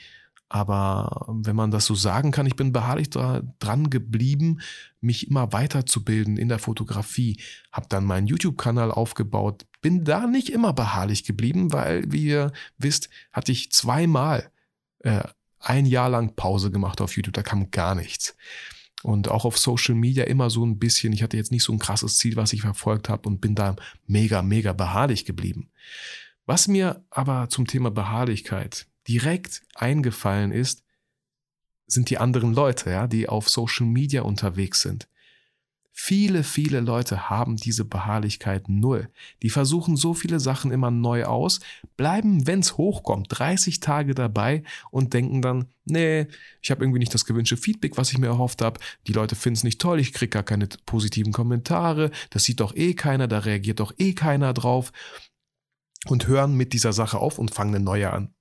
Aber 0.49 1.27
wenn 1.29 1.55
man 1.55 1.71
das 1.71 1.85
so 1.85 1.95
sagen 1.95 2.31
kann, 2.31 2.45
ich 2.45 2.57
bin 2.57 2.73
beharrlich 2.73 3.09
da, 3.09 3.41
dran 3.59 3.89
geblieben, 3.89 4.59
mich 4.99 5.29
immer 5.29 5.53
weiterzubilden 5.53 6.35
in 6.35 6.49
der 6.49 6.59
Fotografie. 6.59 7.39
Hab 7.71 7.87
dann 7.87 8.03
meinen 8.03 8.27
YouTube-Kanal 8.27 8.91
aufgebaut, 8.91 9.65
bin 9.81 10.03
da 10.03 10.27
nicht 10.27 10.49
immer 10.49 10.73
beharrlich 10.73 11.23
geblieben, 11.23 11.73
weil, 11.73 12.11
wie 12.11 12.25
ihr 12.27 12.51
wisst, 12.77 13.09
hatte 13.31 13.51
ich 13.51 13.71
zweimal 13.71 14.51
äh, 14.99 15.23
ein 15.59 15.85
Jahr 15.85 16.09
lang 16.09 16.35
Pause 16.35 16.71
gemacht 16.71 17.01
auf 17.01 17.15
YouTube, 17.15 17.33
da 17.33 17.43
kam 17.43 17.71
gar 17.71 17.95
nichts. 17.95 18.35
Und 19.03 19.29
auch 19.29 19.45
auf 19.45 19.57
Social 19.57 19.95
Media 19.95 20.25
immer 20.25 20.49
so 20.49 20.63
ein 20.65 20.77
bisschen, 20.77 21.11
ich 21.13 21.23
hatte 21.23 21.37
jetzt 21.37 21.51
nicht 21.51 21.63
so 21.63 21.73
ein 21.73 21.79
krasses 21.79 22.17
Ziel, 22.17 22.35
was 22.35 22.53
ich 22.53 22.61
verfolgt 22.61 23.09
habe 23.09 23.27
und 23.27 23.41
bin 23.41 23.55
da 23.55 23.75
mega, 24.05 24.43
mega 24.43 24.73
beharrlich 24.73 25.25
geblieben. 25.25 25.71
Was 26.45 26.67
mir 26.67 27.03
aber 27.09 27.49
zum 27.49 27.65
Thema 27.65 27.89
Beharrlichkeit 27.89 28.87
direkt 29.07 29.63
eingefallen 29.73 30.51
ist, 30.51 30.83
sind 31.87 32.09
die 32.09 32.19
anderen 32.19 32.53
Leute, 32.53 32.91
ja, 32.91 33.07
die 33.07 33.27
auf 33.27 33.49
Social 33.49 33.85
Media 33.85 34.21
unterwegs 34.21 34.81
sind. 34.81 35.07
Viele, 35.93 36.43
viele 36.43 36.79
Leute 36.79 37.29
haben 37.29 37.57
diese 37.57 37.83
Beharrlichkeit 37.83 38.69
null. 38.69 39.09
Die 39.41 39.49
versuchen 39.49 39.97
so 39.97 40.13
viele 40.13 40.39
Sachen 40.39 40.71
immer 40.71 40.89
neu 40.89 41.25
aus, 41.25 41.59
bleiben, 41.97 42.47
wenn's 42.47 42.77
hochkommt, 42.77 43.27
30 43.29 43.81
Tage 43.81 44.15
dabei 44.15 44.63
und 44.89 45.13
denken 45.13 45.41
dann, 45.41 45.65
nee, 45.83 46.27
ich 46.61 46.71
habe 46.71 46.83
irgendwie 46.83 46.99
nicht 46.99 47.13
das 47.13 47.25
gewünschte 47.25 47.57
Feedback, 47.57 47.97
was 47.97 48.11
ich 48.11 48.17
mir 48.17 48.27
erhofft 48.27 48.61
habe. 48.61 48.79
Die 49.07 49.13
Leute 49.13 49.35
finden's 49.35 49.63
nicht 49.63 49.81
toll, 49.81 49.99
ich 49.99 50.13
krieg 50.13 50.31
gar 50.31 50.43
keine 50.43 50.67
positiven 50.85 51.33
Kommentare, 51.33 52.11
das 52.29 52.45
sieht 52.45 52.61
doch 52.61 52.75
eh 52.75 52.93
keiner, 52.93 53.27
da 53.27 53.39
reagiert 53.39 53.81
doch 53.81 53.93
eh 53.97 54.13
keiner 54.13 54.53
drauf 54.53 54.93
und 56.07 56.27
hören 56.27 56.55
mit 56.55 56.71
dieser 56.73 56.93
Sache 56.93 57.19
auf 57.19 57.37
und 57.37 57.53
fangen 57.53 57.75
eine 57.75 57.83
neue 57.83 58.11
an 58.11 58.33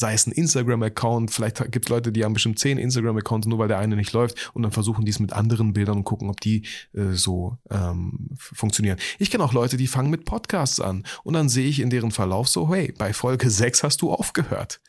sei 0.00 0.14
es 0.14 0.26
ein 0.26 0.32
Instagram-Account, 0.32 1.30
vielleicht 1.30 1.70
gibt 1.70 1.84
es 1.84 1.90
Leute, 1.90 2.10
die 2.10 2.24
haben 2.24 2.32
bestimmt 2.32 2.58
zehn 2.58 2.78
Instagram-Accounts, 2.78 3.46
nur 3.46 3.58
weil 3.58 3.68
der 3.68 3.78
eine 3.78 3.96
nicht 3.96 4.12
läuft 4.14 4.50
und 4.54 4.62
dann 4.62 4.72
versuchen 4.72 5.04
die 5.04 5.10
es 5.10 5.20
mit 5.20 5.34
anderen 5.34 5.74
Bildern 5.74 5.98
und 5.98 6.04
gucken, 6.04 6.30
ob 6.30 6.40
die 6.40 6.66
äh, 6.94 7.12
so 7.12 7.58
ähm, 7.70 8.30
funktionieren. 8.34 8.98
Ich 9.18 9.30
kenne 9.30 9.44
auch 9.44 9.52
Leute, 9.52 9.76
die 9.76 9.86
fangen 9.86 10.10
mit 10.10 10.24
Podcasts 10.24 10.80
an 10.80 11.04
und 11.22 11.34
dann 11.34 11.50
sehe 11.50 11.68
ich 11.68 11.80
in 11.80 11.90
deren 11.90 12.12
Verlauf 12.12 12.48
so, 12.48 12.74
hey, 12.74 12.94
bei 12.96 13.12
Folge 13.12 13.50
6 13.50 13.82
hast 13.82 14.00
du 14.00 14.10
aufgehört. 14.10 14.80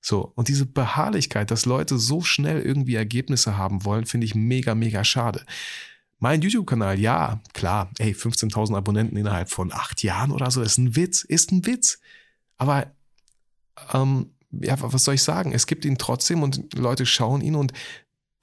So, 0.00 0.32
und 0.36 0.46
diese 0.46 0.66
Beharrlichkeit, 0.66 1.50
dass 1.50 1.66
Leute 1.66 1.98
so 1.98 2.20
schnell 2.20 2.62
irgendwie 2.62 2.94
Ergebnisse 2.94 3.56
haben 3.56 3.84
wollen, 3.84 4.06
finde 4.06 4.26
ich 4.26 4.36
mega, 4.36 4.76
mega 4.76 5.02
schade. 5.02 5.44
Mein 6.20 6.40
YouTube-Kanal, 6.40 7.00
ja, 7.00 7.42
klar, 7.52 7.90
ey, 7.98 8.12
15.000 8.12 8.76
Abonnenten 8.76 9.16
innerhalb 9.16 9.50
von 9.50 9.72
acht 9.72 10.04
Jahren 10.04 10.30
oder 10.30 10.52
so, 10.52 10.62
ist 10.62 10.78
ein 10.78 10.94
Witz, 10.94 11.24
ist 11.24 11.50
ein 11.50 11.66
Witz. 11.66 11.98
Aber, 12.56 12.92
ähm, 13.92 14.30
ja, 14.50 14.76
was 14.80 15.04
soll 15.04 15.14
ich 15.14 15.22
sagen? 15.22 15.52
Es 15.52 15.66
gibt 15.66 15.84
ihn 15.84 15.98
trotzdem 15.98 16.42
und 16.42 16.74
Leute 16.74 17.06
schauen 17.06 17.40
ihn 17.40 17.54
und 17.54 17.72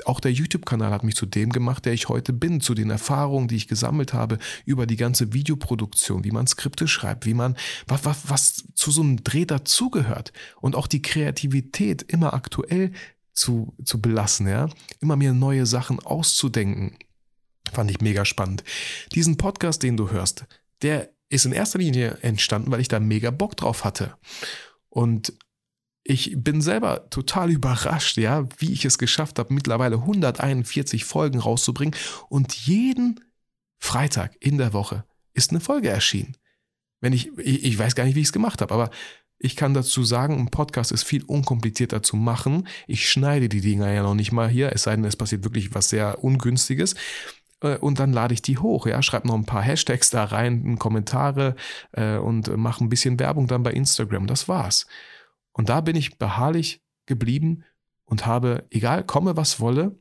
auch 0.06 0.20
der 0.20 0.34
YouTube-Kanal 0.34 0.92
hat 0.92 1.04
mich 1.04 1.16
zu 1.16 1.26
dem 1.26 1.52
gemacht, 1.52 1.86
der 1.86 1.94
ich 1.94 2.10
heute 2.10 2.34
bin, 2.34 2.62
zu 2.62 2.74
den 2.74 2.90
Erfahrungen, 2.90 3.48
die 3.48 3.56
ich 3.56 3.68
gesammelt 3.68 4.14
habe 4.14 4.38
über 4.66 4.86
die 4.86 4.96
ganze 4.96 5.34
Videoproduktion, 5.34 6.24
wie 6.24 6.32
man 6.32 6.48
Skripte 6.48 6.88
schreibt, 6.88 7.26
wie 7.26 7.34
man, 7.34 7.56
was, 7.88 8.04
was, 8.04 8.30
was 8.30 8.64
zu 8.74 8.92
so 8.92 9.02
einem 9.02 9.24
Dreh 9.24 9.46
dazugehört 9.46 10.34
und 10.62 10.76
auch 10.76 10.88
die 10.88 11.02
Kreativität 11.02 12.02
immer 12.02 12.34
aktuell 12.34 12.92
zu, 13.34 13.76
zu 13.84 14.02
belassen, 14.02 14.48
ja, 14.48 14.70
immer 15.00 15.16
mir 15.16 15.34
neue 15.34 15.66
Sachen 15.66 16.00
auszudenken. 16.00 16.98
Fand 17.72 17.90
ich 17.90 18.02
mega 18.02 18.26
spannend. 18.26 18.64
Diesen 19.14 19.38
Podcast, 19.38 19.84
den 19.84 19.98
du 19.98 20.12
hörst, 20.12 20.46
der 20.82 21.10
ist 21.30 21.46
in 21.46 21.52
erster 21.54 21.80
Linie 21.80 22.18
entstanden, 22.22 22.72
weil 22.72 22.82
ich 22.82 22.90
da 22.90 23.00
mega 23.00 23.32
Bock 23.32 23.56
drauf 23.58 23.86
hatte. 23.86 24.16
Und 24.90 25.34
ich 26.04 26.34
bin 26.36 26.62
selber 26.62 27.10
total 27.10 27.50
überrascht, 27.50 28.18
ja, 28.18 28.48
wie 28.58 28.74
ich 28.74 28.86
es 28.86 28.98
geschafft 28.98 29.40
habe, 29.40 29.54
mittlerweile 29.54 29.98
141 29.98 31.06
Folgen 31.06 31.40
rauszubringen 31.40 31.96
und 32.30 32.54
jeden 32.54 33.22
Freitag 33.80 34.36
in 34.40 34.58
der 34.58 34.74
Woche 34.74 35.06
ist 35.34 35.52
eine 35.52 35.60
Folge 35.60 35.90
erschienen. 35.90 36.36
Wenn 37.02 37.14
ich, 37.14 37.38
ich, 37.38 37.78
weiß 37.78 37.96
gar 37.96 38.06
nicht, 38.06 38.16
wie 38.16 38.22
ich 38.22 38.28
es 38.28 38.34
gemacht 38.34 38.62
habe, 38.62 38.74
aber 38.74 38.90
ich 39.40 39.58
kann 39.58 39.74
dazu 39.74 40.06
sagen, 40.06 40.40
ein 40.40 40.52
Podcast 40.52 40.92
ist 40.94 41.04
viel 41.04 41.24
unkomplizierter 41.24 42.02
zu 42.02 42.16
machen. 42.16 42.68
Ich 42.88 43.10
schneide 43.10 43.50
die 43.50 43.60
Dinger 43.60 43.92
ja 43.92 44.04
noch 44.04 44.16
nicht 44.16 44.32
mal 44.32 44.48
hier, 44.48 44.72
es 44.72 44.84
sei 44.84 44.96
denn, 44.96 45.04
es 45.04 45.18
passiert 45.18 45.44
wirklich 45.44 45.76
was 45.76 45.90
sehr 45.90 46.24
Ungünstiges. 46.24 46.96
Äh, 47.62 47.78
und 47.78 48.00
dann 48.00 48.14
lade 48.14 48.34
ich 48.34 48.42
die 48.42 48.58
hoch, 48.58 48.88
ja, 48.88 49.02
schreibe 49.02 49.28
noch 49.28 49.36
ein 49.36 49.46
paar 49.46 49.62
Hashtags 49.62 50.12
da 50.12 50.24
rein, 50.24 50.80
Kommentare 50.80 51.56
äh, 51.92 52.16
und 52.16 52.56
mache 52.56 52.84
ein 52.84 52.90
bisschen 52.90 53.20
Werbung 53.20 53.48
dann 53.48 53.64
bei 53.64 53.72
Instagram. 53.72 54.28
Das 54.28 54.48
war's. 54.48 54.86
Und 55.54 55.70
da 55.70 55.82
bin 55.82 55.96
ich 55.96 56.18
beharrlich 56.18 56.82
geblieben 57.06 57.64
und 58.06 58.26
habe, 58.26 58.66
egal 58.70 59.04
komme 59.04 59.38
was 59.38 59.60
wolle, 59.60 59.96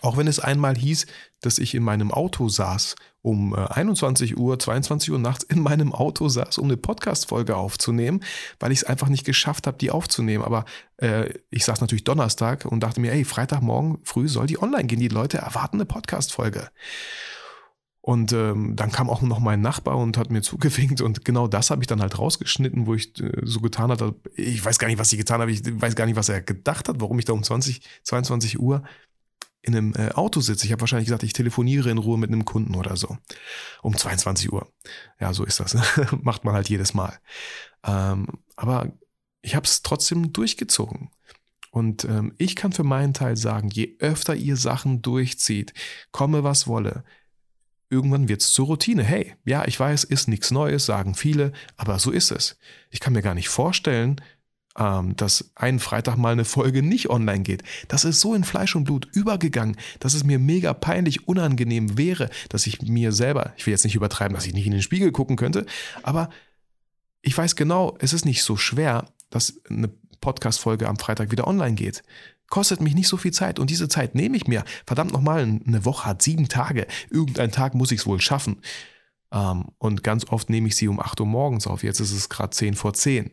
auch 0.00 0.16
wenn 0.16 0.26
es 0.26 0.40
einmal 0.40 0.76
hieß, 0.76 1.06
dass 1.40 1.58
ich 1.58 1.74
in 1.74 1.82
meinem 1.82 2.10
Auto 2.10 2.48
saß, 2.48 2.96
um 3.22 3.54
21 3.54 4.32
äh, 4.32 4.34
Uhr, 4.34 4.58
22 4.58 5.12
Uhr 5.12 5.18
nachts 5.18 5.44
in 5.44 5.60
meinem 5.60 5.92
Auto 5.92 6.28
saß, 6.28 6.58
um 6.58 6.66
eine 6.66 6.76
Podcast-Folge 6.76 7.56
aufzunehmen, 7.56 8.20
weil 8.58 8.72
ich 8.72 8.80
es 8.80 8.84
einfach 8.84 9.08
nicht 9.08 9.24
geschafft 9.24 9.66
habe, 9.66 9.78
die 9.78 9.90
aufzunehmen. 9.90 10.44
Aber 10.44 10.64
äh, 10.96 11.34
ich 11.50 11.64
saß 11.64 11.80
natürlich 11.80 12.04
Donnerstag 12.04 12.64
und 12.64 12.80
dachte 12.80 13.00
mir, 13.00 13.12
ey, 13.12 13.24
Freitagmorgen 13.24 13.98
früh 14.04 14.28
soll 14.28 14.46
die 14.46 14.60
online 14.60 14.84
gehen. 14.84 15.00
Die 15.00 15.08
Leute 15.08 15.38
erwarten 15.38 15.76
eine 15.76 15.86
Podcast-Folge. 15.86 16.70
Und 18.06 18.34
ähm, 18.34 18.76
dann 18.76 18.92
kam 18.92 19.08
auch 19.08 19.22
noch 19.22 19.38
mein 19.38 19.62
Nachbar 19.62 19.96
und 19.96 20.18
hat 20.18 20.30
mir 20.30 20.42
zugewinkt 20.42 21.00
und 21.00 21.24
genau 21.24 21.48
das 21.48 21.70
habe 21.70 21.82
ich 21.82 21.86
dann 21.86 22.02
halt 22.02 22.18
rausgeschnitten, 22.18 22.86
wo 22.86 22.92
ich 22.92 23.18
äh, 23.18 23.32
so 23.44 23.60
getan 23.60 23.90
hatte. 23.90 24.14
Ich 24.34 24.62
weiß 24.62 24.78
gar 24.78 24.88
nicht, 24.88 24.98
was 24.98 25.10
ich 25.10 25.18
getan 25.18 25.40
habe. 25.40 25.50
Ich 25.50 25.62
weiß 25.64 25.96
gar 25.96 26.04
nicht, 26.04 26.16
was 26.16 26.28
er 26.28 26.42
gedacht 26.42 26.90
hat, 26.90 27.00
warum 27.00 27.18
ich 27.18 27.24
da 27.24 27.32
um 27.32 27.42
20, 27.42 27.80
22 28.02 28.60
Uhr 28.60 28.82
in 29.62 29.74
einem 29.74 29.94
äh, 29.94 30.10
Auto 30.10 30.40
sitze. 30.40 30.66
Ich 30.66 30.72
habe 30.72 30.82
wahrscheinlich 30.82 31.06
gesagt, 31.06 31.22
ich 31.22 31.32
telefoniere 31.32 31.88
in 31.88 31.96
Ruhe 31.96 32.18
mit 32.18 32.28
einem 32.28 32.44
Kunden 32.44 32.74
oder 32.74 32.94
so. 32.98 33.16
Um 33.80 33.96
22 33.96 34.52
Uhr. 34.52 34.70
Ja, 35.18 35.32
so 35.32 35.42
ist 35.44 35.60
das. 35.60 35.74
Macht 36.22 36.44
man 36.44 36.52
halt 36.52 36.68
jedes 36.68 36.92
Mal. 36.92 37.18
Ähm, 37.86 38.26
aber 38.54 38.92
ich 39.40 39.54
habe 39.56 39.64
es 39.64 39.80
trotzdem 39.80 40.30
durchgezogen. 40.34 41.08
Und 41.70 42.04
ähm, 42.04 42.34
ich 42.36 42.54
kann 42.54 42.72
für 42.72 42.84
meinen 42.84 43.14
Teil 43.14 43.38
sagen, 43.38 43.70
je 43.70 43.96
öfter 43.98 44.34
ihr 44.34 44.58
Sachen 44.58 45.00
durchzieht, 45.00 45.72
komme 46.12 46.44
was 46.44 46.66
wolle, 46.66 47.02
irgendwann 47.90 48.28
wird 48.28 48.40
es 48.40 48.52
zur 48.52 48.66
Routine. 48.66 49.02
Hey, 49.02 49.34
ja, 49.44 49.64
ich 49.66 49.78
weiß, 49.78 50.04
ist 50.04 50.28
nichts 50.28 50.50
Neues, 50.50 50.86
sagen 50.86 51.14
viele, 51.14 51.52
aber 51.76 51.98
so 51.98 52.10
ist 52.10 52.30
es. 52.30 52.58
Ich 52.90 53.00
kann 53.00 53.12
mir 53.12 53.22
gar 53.22 53.34
nicht 53.34 53.48
vorstellen, 53.48 54.20
ähm, 54.78 55.14
dass 55.16 55.52
einen 55.54 55.78
Freitag 55.78 56.16
mal 56.16 56.32
eine 56.32 56.44
Folge 56.44 56.82
nicht 56.82 57.08
online 57.10 57.42
geht. 57.42 57.62
Das 57.88 58.04
ist 58.04 58.20
so 58.20 58.34
in 58.34 58.44
Fleisch 58.44 58.74
und 58.74 58.84
Blut 58.84 59.08
übergegangen, 59.12 59.76
dass 60.00 60.14
es 60.14 60.24
mir 60.24 60.38
mega 60.38 60.74
peinlich 60.74 61.28
unangenehm 61.28 61.96
wäre, 61.96 62.30
dass 62.48 62.66
ich 62.66 62.82
mir 62.82 63.12
selber, 63.12 63.52
ich 63.56 63.66
will 63.66 63.72
jetzt 63.72 63.84
nicht 63.84 63.94
übertreiben, 63.94 64.34
dass 64.34 64.46
ich 64.46 64.54
nicht 64.54 64.66
in 64.66 64.72
den 64.72 64.82
Spiegel 64.82 65.12
gucken 65.12 65.36
könnte, 65.36 65.66
aber 66.02 66.30
ich 67.22 67.36
weiß 67.36 67.56
genau, 67.56 67.96
es 68.00 68.12
ist 68.12 68.24
nicht 68.24 68.42
so 68.42 68.56
schwer, 68.56 69.06
dass 69.30 69.60
eine 69.70 69.88
Podcast-Folge 70.20 70.88
am 70.88 70.98
Freitag 70.98 71.30
wieder 71.30 71.46
online 71.46 71.74
geht. 71.74 72.02
Kostet 72.54 72.80
mich 72.80 72.94
nicht 72.94 73.08
so 73.08 73.16
viel 73.16 73.32
Zeit 73.32 73.58
und 73.58 73.68
diese 73.68 73.88
Zeit 73.88 74.14
nehme 74.14 74.36
ich 74.36 74.46
mir. 74.46 74.62
Verdammt 74.86 75.12
nochmal, 75.12 75.42
eine 75.42 75.84
Woche 75.84 76.04
hat 76.06 76.22
sieben 76.22 76.48
Tage. 76.48 76.86
Irgendeinen 77.10 77.50
Tag 77.50 77.74
muss 77.74 77.90
ich 77.90 77.98
es 77.98 78.06
wohl 78.06 78.20
schaffen. 78.20 78.60
Ähm, 79.32 79.72
und 79.78 80.04
ganz 80.04 80.28
oft 80.28 80.50
nehme 80.50 80.68
ich 80.68 80.76
sie 80.76 80.86
um 80.86 81.00
8 81.00 81.18
Uhr 81.18 81.26
morgens 81.26 81.66
auf. 81.66 81.82
Jetzt 81.82 81.98
ist 81.98 82.12
es 82.12 82.28
gerade 82.28 82.50
10 82.50 82.74
vor 82.76 82.94
10. 82.94 83.32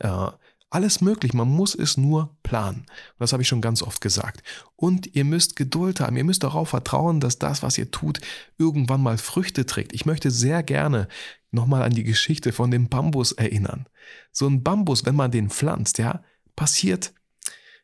Äh, 0.00 0.30
alles 0.68 1.00
möglich, 1.00 1.32
man 1.32 1.46
muss 1.46 1.76
es 1.76 1.96
nur 1.96 2.36
planen. 2.42 2.86
das 3.20 3.32
habe 3.32 3.42
ich 3.42 3.48
schon 3.48 3.60
ganz 3.60 3.84
oft 3.84 4.00
gesagt. 4.00 4.42
Und 4.74 5.14
ihr 5.14 5.24
müsst 5.24 5.54
Geduld 5.54 6.00
haben, 6.00 6.16
ihr 6.16 6.24
müsst 6.24 6.42
darauf 6.42 6.70
vertrauen, 6.70 7.20
dass 7.20 7.38
das, 7.38 7.62
was 7.62 7.78
ihr 7.78 7.92
tut, 7.92 8.20
irgendwann 8.58 9.00
mal 9.00 9.16
Früchte 9.16 9.64
trägt. 9.64 9.92
Ich 9.92 10.06
möchte 10.06 10.32
sehr 10.32 10.64
gerne 10.64 11.06
nochmal 11.52 11.84
an 11.84 11.92
die 11.92 12.02
Geschichte 12.02 12.52
von 12.52 12.72
dem 12.72 12.88
Bambus 12.88 13.30
erinnern. 13.30 13.86
So 14.32 14.48
ein 14.48 14.64
Bambus, 14.64 15.06
wenn 15.06 15.14
man 15.14 15.30
den 15.30 15.50
pflanzt, 15.50 15.98
ja, 15.98 16.24
passiert 16.56 17.12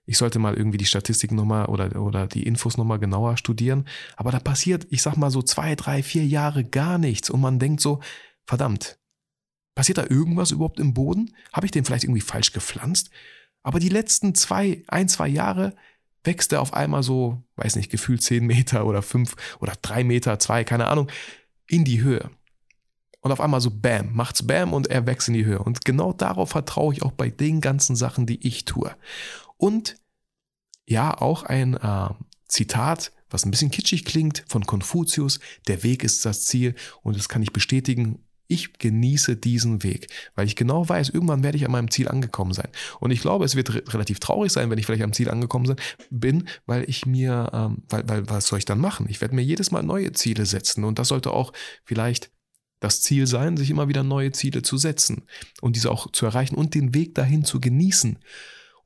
ich 0.07 0.19
sollte 0.19 0.39
mal 0.39 0.55
irgendwie 0.55 0.77
die 0.77 0.87
Statistiken 0.87 1.35
nochmal 1.35 1.67
oder, 1.67 2.01
oder 2.01 2.27
die 2.27 2.43
Infos 2.43 2.77
nochmal 2.77 2.99
genauer 2.99 3.37
studieren. 3.37 3.87
Aber 4.17 4.31
da 4.31 4.39
passiert, 4.39 4.87
ich 4.91 5.01
sag 5.01 5.17
mal 5.17 5.31
so 5.31 5.43
zwei, 5.43 5.75
drei, 5.75 6.03
vier 6.03 6.27
Jahre 6.27 6.65
gar 6.65 6.99
nichts. 6.99 7.31
Und 7.31 7.41
man 7.41 7.59
denkt 7.59 7.81
so, 7.81 8.01
verdammt, 8.45 8.99
passiert 9.75 9.99
da 9.99 10.05
irgendwas 10.09 10.51
überhaupt 10.51 10.79
im 10.79 10.93
Boden? 10.93 11.35
Habe 11.53 11.67
ich 11.67 11.73
den 11.73 11.85
vielleicht 11.85 12.05
irgendwie 12.05 12.21
falsch 12.21 12.53
gepflanzt? 12.53 13.11
Aber 13.63 13.79
die 13.79 13.89
letzten 13.89 14.35
zwei, 14.35 14.83
ein, 14.89 15.09
zwei 15.09 15.29
Jahre 15.29 15.75
wächst 16.23 16.53
er 16.53 16.61
auf 16.61 16.75
einmal 16.75 17.03
so, 17.03 17.43
weiß 17.57 17.77
nicht, 17.77 17.91
gefühlt 17.91 18.23
zehn 18.23 18.47
Meter 18.47 18.87
oder 18.87 19.03
fünf 19.03 19.37
oder 19.61 19.73
drei 19.81 20.05
Meter, 20.05 20.39
zwei, 20.39 20.65
keine 20.65 20.89
Ahnung, 20.89 21.09
in 21.67 21.85
die 21.85 22.03
Höhe. 22.03 22.31
Und 23.21 23.33
auf 23.33 23.41
einmal 23.41 23.63
so 23.63 23.71
Bam, 23.71 24.15
macht's 24.15 24.47
Bam 24.47 24.75
und 24.75 24.89
er 24.89 25.07
wächst 25.07 25.29
in 25.29 25.35
die 25.35 25.47
Höhe. 25.47 25.59
Und 25.59 25.87
genau 25.87 26.13
darauf 26.13 26.51
vertraue 26.51 26.93
ich 26.93 27.03
auch 27.03 27.13
bei 27.13 27.31
den 27.31 27.63
ganzen 27.63 27.97
Sachen, 27.97 28.27
die 28.27 28.47
ich 28.47 28.67
tue. 28.67 28.95
Und 29.57 29.97
ja, 30.87 31.19
auch 31.21 31.45
ein 31.45 31.75
äh, 31.75 32.09
Zitat, 32.47 33.13
was 33.31 33.45
ein 33.45 33.51
bisschen 33.51 33.71
kitschig 33.71 34.05
klingt, 34.05 34.45
von 34.49 34.67
Konfuzius, 34.67 35.41
der 35.67 35.83
Weg 35.83 36.05
ist 36.05 36.25
das 36.25 36.45
Ziel 36.45 36.75
und 37.03 37.17
das 37.17 37.29
kann 37.29 37.43
ich 37.43 37.53
bestätigen. 37.53 38.21
Ich 38.47 38.75
genieße 38.75 39.37
diesen 39.37 39.83
Weg, 39.83 40.09
weil 40.35 40.47
ich 40.47 40.55
genau 40.55 40.87
weiß, 40.87 41.09
irgendwann 41.09 41.43
werde 41.43 41.57
ich 41.57 41.65
an 41.65 41.73
meinem 41.73 41.91
Ziel 41.91 42.09
angekommen 42.09 42.53
sein. 42.53 42.69
Und 43.01 43.11
ich 43.11 43.23
glaube, 43.23 43.47
es 43.47 43.57
wird 43.57 43.75
re 43.75 43.83
relativ 43.89 44.21
traurig 44.21 44.53
sein, 44.53 44.69
wenn 44.69 44.79
ich 44.79 44.85
vielleicht 44.85 45.03
am 45.03 45.15
Ziel 45.15 45.31
angekommen 45.31 45.75
bin, 46.11 46.47
weil 46.67 46.89
ich 46.89 47.07
mir, 47.07 47.51
ähm, 47.55 47.83
weil, 47.89 48.07
weil, 48.07 48.29
was 48.29 48.49
soll 48.49 48.59
ich 48.59 48.67
dann 48.67 48.81
machen? 48.81 49.07
Ich 49.09 49.23
werde 49.23 49.35
mir 49.35 49.43
jedes 49.43 49.71
Mal 49.71 49.83
neue 49.83 50.13
Ziele 50.13 50.45
setzen 50.45 50.85
und 50.85 50.99
das 50.99 51.09
sollte 51.09 51.33
auch 51.33 51.55
vielleicht 51.85 52.31
das 52.81 53.01
Ziel 53.01 53.27
sein, 53.27 53.57
sich 53.57 53.71
immer 53.71 53.89
wieder 53.89 54.03
neue 54.03 54.33
Ziele 54.33 54.61
zu 54.61 54.77
setzen 54.77 55.25
und 55.63 55.75
diese 55.75 55.91
auch 55.91 56.13
zu 56.13 56.27
erreichen 56.27 56.55
und 56.55 56.75
den 56.75 56.95
Weg 56.95 57.15
dahin 57.15 57.45
zu 57.45 57.61
genießen. 57.61 58.19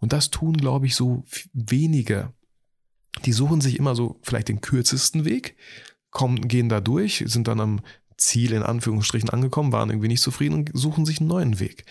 Und 0.01 0.13
das 0.13 0.31
tun, 0.31 0.57
glaube 0.57 0.87
ich, 0.87 0.95
so 0.95 1.25
wenige. 1.53 2.33
Die 3.25 3.33
suchen 3.33 3.61
sich 3.61 3.79
immer 3.79 3.95
so 3.95 4.19
vielleicht 4.23 4.49
den 4.49 4.61
kürzesten 4.61 5.25
Weg, 5.25 5.57
kommen, 6.11 6.49
gehen 6.49 6.69
da 6.69 6.81
durch, 6.81 7.25
sind 7.27 7.49
dann 7.49 7.61
am 7.61 7.81
Ziel 8.17 8.53
in 8.53 8.63
Anführungsstrichen 8.63 9.31
angekommen, 9.31 9.73
waren 9.73 9.91
irgendwie 9.91 10.09
nicht 10.09 10.23
zufrieden 10.23 10.55
und 10.55 10.71
suchen 10.75 11.07
sich 11.07 11.21
einen 11.21 11.29
neuen 11.29 11.61
Weg. 11.61 11.85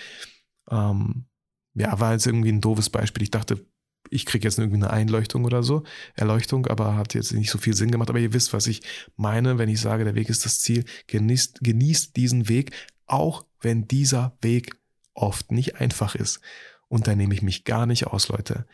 Ähm, 0.70 1.26
ja, 1.74 2.00
war 2.00 2.14
jetzt 2.14 2.28
irgendwie 2.28 2.52
ein 2.52 2.62
doofes 2.62 2.90
Beispiel. 2.90 3.24
Ich 3.24 3.32
dachte, 3.32 3.66
ich 4.10 4.26
kriege 4.26 4.48
jetzt 4.48 4.58
irgendwie 4.58 4.78
eine 4.78 4.90
Einleuchtung 4.90 5.46
oder 5.46 5.64
so, 5.64 5.84
Erleuchtung, 6.16 6.68
aber 6.68 6.96
hat 6.96 7.14
jetzt 7.14 7.34
nicht 7.34 7.50
so 7.50 7.58
viel 7.58 7.76
Sinn 7.76 7.92
gemacht. 7.92 8.10
Aber 8.10 8.20
ihr 8.20 8.34
wisst, 8.34 8.54
was 8.54 8.68
ich 8.68 8.82
meine, 9.16 9.58
wenn 9.58 9.70
ich 9.70 9.82
sage, 9.82 10.04
der 10.04 10.16
Weg 10.16 10.30
ist 10.30 10.46
das 10.46 10.60
Ziel. 10.62 10.86
Genießt, 11.08 11.60
genießt 11.62 12.16
diesen 12.16 12.48
Weg, 12.50 12.72
auch 13.06 13.46
wenn 13.62 13.88
dieser 13.88 14.38
Weg 14.42 14.78
oft 15.14 15.52
nicht 15.52 15.76
einfach 15.76 16.16
ist. 16.16 16.42
Und 16.90 17.08
da 17.08 17.16
nehme 17.16 17.34
ich 17.34 17.42
mich 17.42 17.66
gar 17.66 17.86
nicht 17.86 18.08
aus, 18.08 18.30
Leute. 18.30 18.66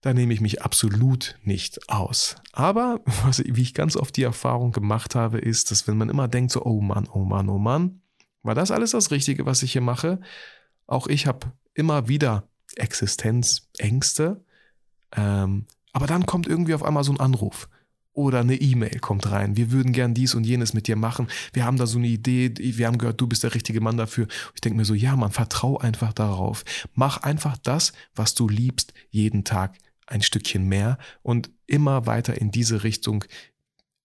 Da 0.00 0.12
nehme 0.14 0.34
ich 0.34 0.40
mich 0.40 0.62
absolut 0.62 1.38
nicht 1.42 1.88
aus. 1.88 2.36
Aber 2.52 3.00
was, 3.24 3.42
wie 3.44 3.62
ich 3.62 3.74
ganz 3.74 3.96
oft 3.96 4.16
die 4.16 4.24
Erfahrung 4.24 4.72
gemacht 4.72 5.14
habe, 5.14 5.38
ist, 5.38 5.70
dass 5.70 5.86
wenn 5.86 5.96
man 5.96 6.10
immer 6.10 6.28
denkt, 6.28 6.52
so, 6.52 6.64
oh 6.64 6.80
Mann, 6.80 7.08
oh 7.12 7.24
Mann, 7.24 7.48
oh 7.48 7.58
Mann, 7.58 8.00
war 8.42 8.54
das 8.54 8.70
alles 8.70 8.90
das 8.90 9.10
Richtige, 9.10 9.46
was 9.46 9.62
ich 9.62 9.72
hier 9.72 9.80
mache? 9.80 10.20
Auch 10.86 11.06
ich 11.06 11.26
habe 11.26 11.52
immer 11.74 12.08
wieder 12.08 12.48
Existenzängste. 12.74 14.44
Ähm, 15.14 15.66
aber 15.92 16.06
dann 16.06 16.26
kommt 16.26 16.46
irgendwie 16.46 16.74
auf 16.74 16.82
einmal 16.82 17.04
so 17.04 17.12
ein 17.12 17.20
Anruf. 17.20 17.68
Oder 18.14 18.40
eine 18.40 18.56
E-Mail 18.56 18.98
kommt 19.00 19.30
rein. 19.30 19.56
Wir 19.56 19.70
würden 19.70 19.92
gern 19.92 20.14
dies 20.14 20.34
und 20.34 20.44
jenes 20.44 20.74
mit 20.74 20.86
dir 20.86 20.96
machen. 20.96 21.28
Wir 21.52 21.64
haben 21.64 21.78
da 21.78 21.86
so 21.86 21.98
eine 21.98 22.08
Idee. 22.08 22.52
Wir 22.58 22.86
haben 22.86 22.98
gehört, 22.98 23.20
du 23.20 23.26
bist 23.26 23.42
der 23.42 23.54
richtige 23.54 23.80
Mann 23.80 23.96
dafür. 23.96 24.26
Ich 24.54 24.60
denke 24.60 24.76
mir 24.76 24.84
so, 24.84 24.94
ja, 24.94 25.16
man, 25.16 25.30
vertrau 25.30 25.78
einfach 25.78 26.12
darauf. 26.12 26.64
Mach 26.94 27.18
einfach 27.18 27.56
das, 27.58 27.92
was 28.14 28.34
du 28.34 28.48
liebst, 28.48 28.92
jeden 29.10 29.44
Tag 29.44 29.78
ein 30.06 30.22
Stückchen 30.22 30.68
mehr 30.68 30.98
und 31.22 31.50
immer 31.66 32.06
weiter 32.06 32.38
in 32.38 32.50
diese 32.50 32.84
Richtung, 32.84 33.24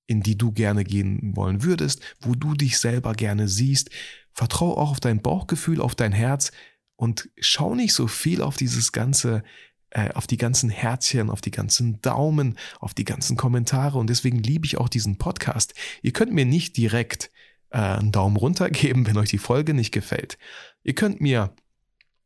in 0.05 0.21
die 0.21 0.37
du 0.37 0.53
gerne 0.53 0.85
gehen 0.85 1.35
wollen 1.35 1.63
würdest, 1.63 2.01
wo 2.21 2.33
du 2.33 2.53
dich 2.53 2.77
selber 2.77 3.13
gerne 3.13 3.49
siehst. 3.49 3.89
Vertrau 4.31 4.77
auch 4.77 4.91
auf 4.91 4.99
dein 5.01 5.21
Bauchgefühl, 5.21 5.81
auf 5.81 5.95
dein 5.95 6.13
Herz 6.13 6.51
und 6.95 7.29
schau 7.39 7.75
nicht 7.75 7.93
so 7.93 8.07
viel 8.07 8.41
auf 8.41 8.55
dieses 8.55 8.91
ganze 8.91 9.43
äh, 9.91 10.11
auf 10.11 10.27
die 10.27 10.37
ganzen 10.37 10.69
Herzchen, 10.69 11.29
auf 11.29 11.41
die 11.41 11.51
ganzen 11.51 12.01
Daumen, 12.01 12.57
auf 12.79 12.93
die 12.93 13.05
ganzen 13.05 13.37
Kommentare 13.37 13.97
und 13.97 14.09
deswegen 14.09 14.39
liebe 14.39 14.65
ich 14.65 14.77
auch 14.77 14.89
diesen 14.89 15.17
Podcast. 15.17 15.73
Ihr 16.01 16.13
könnt 16.13 16.33
mir 16.33 16.45
nicht 16.45 16.77
direkt 16.77 17.31
äh, 17.69 17.77
einen 17.77 18.11
Daumen 18.11 18.37
runter 18.37 18.69
geben, 18.69 19.07
wenn 19.07 19.17
euch 19.17 19.29
die 19.29 19.37
Folge 19.37 19.73
nicht 19.73 19.91
gefällt. 19.91 20.37
Ihr 20.83 20.95
könnt 20.95 21.21
mir 21.21 21.53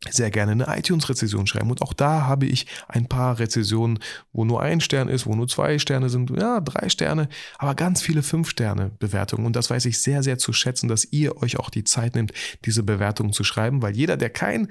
sehr 0.09 0.31
gerne 0.31 0.51
eine 0.51 0.79
iTunes-Rezession 0.79 1.45
schreiben. 1.45 1.69
Und 1.69 1.81
auch 1.81 1.93
da 1.93 2.25
habe 2.25 2.47
ich 2.47 2.65
ein 2.87 3.07
paar 3.07 3.37
Rezessionen, 3.37 3.99
wo 4.33 4.45
nur 4.45 4.61
ein 4.61 4.81
Stern 4.81 5.09
ist, 5.09 5.27
wo 5.27 5.35
nur 5.35 5.47
zwei 5.47 5.77
Sterne 5.77 6.09
sind, 6.09 6.31
ja, 6.31 6.59
drei 6.59 6.89
Sterne, 6.89 7.29
aber 7.59 7.75
ganz 7.75 8.01
viele 8.01 8.23
Fünf-Sterne-Bewertungen. 8.23 9.45
Und 9.45 9.55
das 9.55 9.69
weiß 9.69 9.85
ich 9.85 9.99
sehr, 9.99 10.23
sehr 10.23 10.39
zu 10.39 10.53
schätzen, 10.53 10.87
dass 10.87 11.05
ihr 11.11 11.37
euch 11.37 11.59
auch 11.59 11.69
die 11.69 11.83
Zeit 11.83 12.15
nimmt, 12.15 12.33
diese 12.65 12.81
Bewertungen 12.81 13.33
zu 13.33 13.43
schreiben, 13.43 13.83
weil 13.83 13.95
jeder, 13.95 14.17
der 14.17 14.31
kein 14.31 14.69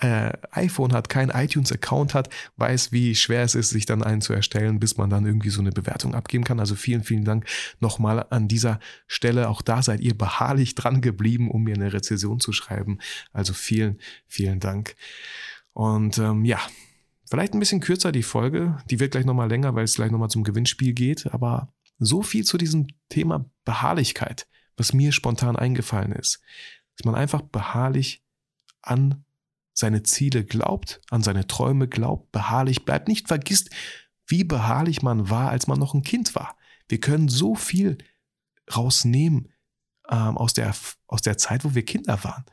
äh, 0.00 0.32
iPhone 0.52 0.92
hat, 0.92 1.08
kein 1.08 1.28
iTunes-Account 1.30 2.14
hat, 2.14 2.30
weiß, 2.56 2.92
wie 2.92 3.14
schwer 3.14 3.42
es 3.42 3.54
ist, 3.54 3.70
sich 3.70 3.86
dann 3.86 4.02
einen 4.02 4.20
zu 4.20 4.32
erstellen, 4.32 4.80
bis 4.80 4.96
man 4.96 5.10
dann 5.10 5.26
irgendwie 5.26 5.50
so 5.50 5.60
eine 5.60 5.72
Bewertung 5.72 6.14
abgeben 6.14 6.44
kann. 6.44 6.60
Also 6.60 6.74
vielen, 6.74 7.04
vielen 7.04 7.24
Dank 7.24 7.46
nochmal 7.80 8.26
an 8.30 8.48
dieser 8.48 8.80
Stelle. 9.06 9.48
Auch 9.48 9.62
da 9.62 9.82
seid 9.82 10.00
ihr 10.00 10.16
beharrlich 10.16 10.74
dran 10.74 11.00
geblieben, 11.00 11.50
um 11.50 11.64
mir 11.64 11.74
eine 11.74 11.92
Rezession 11.92 12.40
zu 12.40 12.52
schreiben. 12.52 12.98
Also 13.32 13.52
vielen, 13.52 13.98
vielen 14.26 14.60
Dank. 14.60 14.96
Und 15.72 16.18
ähm, 16.18 16.44
ja, 16.44 16.58
vielleicht 17.28 17.54
ein 17.54 17.60
bisschen 17.60 17.80
kürzer 17.80 18.12
die 18.12 18.22
Folge. 18.22 18.78
Die 18.90 19.00
wird 19.00 19.12
gleich 19.12 19.26
nochmal 19.26 19.48
länger, 19.48 19.74
weil 19.74 19.84
es 19.84 19.94
gleich 19.94 20.10
nochmal 20.10 20.30
zum 20.30 20.44
Gewinnspiel 20.44 20.94
geht. 20.94 21.32
Aber 21.32 21.72
so 21.98 22.22
viel 22.22 22.44
zu 22.44 22.56
diesem 22.56 22.88
Thema 23.10 23.44
Beharrlichkeit, 23.64 24.46
was 24.76 24.94
mir 24.94 25.12
spontan 25.12 25.56
eingefallen 25.56 26.12
ist. 26.12 26.40
Dass 26.96 27.04
man 27.04 27.14
einfach 27.14 27.42
beharrlich 27.42 28.22
an 28.82 29.24
seine 29.80 30.02
Ziele 30.02 30.44
glaubt, 30.44 31.00
an 31.10 31.22
seine 31.22 31.46
Träume 31.46 31.88
glaubt, 31.88 32.30
beharrlich 32.32 32.84
bleibt, 32.84 33.08
nicht 33.08 33.28
vergisst, 33.28 33.70
wie 34.26 34.44
beharrlich 34.44 35.02
man 35.02 35.28
war, 35.30 35.50
als 35.50 35.66
man 35.66 35.78
noch 35.78 35.94
ein 35.94 36.02
Kind 36.02 36.34
war. 36.34 36.56
Wir 36.88 37.00
können 37.00 37.28
so 37.28 37.54
viel 37.54 37.98
rausnehmen 38.74 39.48
ähm, 40.08 40.38
aus, 40.38 40.52
der, 40.52 40.74
aus 41.06 41.22
der 41.22 41.36
Zeit, 41.36 41.64
wo 41.64 41.74
wir 41.74 41.84
Kinder 41.84 42.22
waren. 42.22 42.44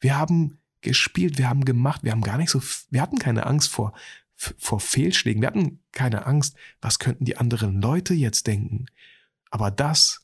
Wir 0.00 0.16
haben 0.16 0.60
gespielt, 0.80 1.38
wir 1.38 1.48
haben 1.48 1.64
gemacht, 1.64 2.04
wir 2.04 2.12
haben 2.12 2.22
gar 2.22 2.38
nicht 2.38 2.50
so, 2.50 2.62
wir 2.90 3.00
hatten 3.00 3.18
keine 3.18 3.46
Angst 3.46 3.70
vor, 3.70 3.94
vor 4.36 4.78
Fehlschlägen, 4.80 5.42
wir 5.42 5.48
hatten 5.48 5.80
keine 5.92 6.26
Angst, 6.26 6.56
was 6.80 6.98
könnten 6.98 7.24
die 7.24 7.36
anderen 7.36 7.80
Leute 7.80 8.14
jetzt 8.14 8.46
denken. 8.46 8.86
Aber 9.50 9.70
das 9.70 10.23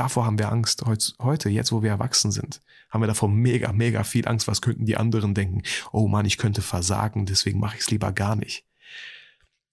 Davor 0.00 0.24
haben 0.24 0.38
wir 0.38 0.50
Angst 0.50 0.82
heute, 1.20 1.50
jetzt 1.50 1.72
wo 1.72 1.82
wir 1.82 1.90
erwachsen 1.90 2.32
sind. 2.32 2.62
Haben 2.88 3.02
wir 3.02 3.06
davor 3.06 3.28
mega, 3.28 3.70
mega 3.70 4.02
viel 4.02 4.26
Angst, 4.26 4.48
was 4.48 4.62
könnten 4.62 4.86
die 4.86 4.96
anderen 4.96 5.34
denken. 5.34 5.60
Oh 5.92 6.08
Mann, 6.08 6.24
ich 6.24 6.38
könnte 6.38 6.62
versagen, 6.62 7.26
deswegen 7.26 7.60
mache 7.60 7.76
ich 7.76 7.82
es 7.82 7.90
lieber 7.90 8.10
gar 8.10 8.34
nicht. 8.34 8.64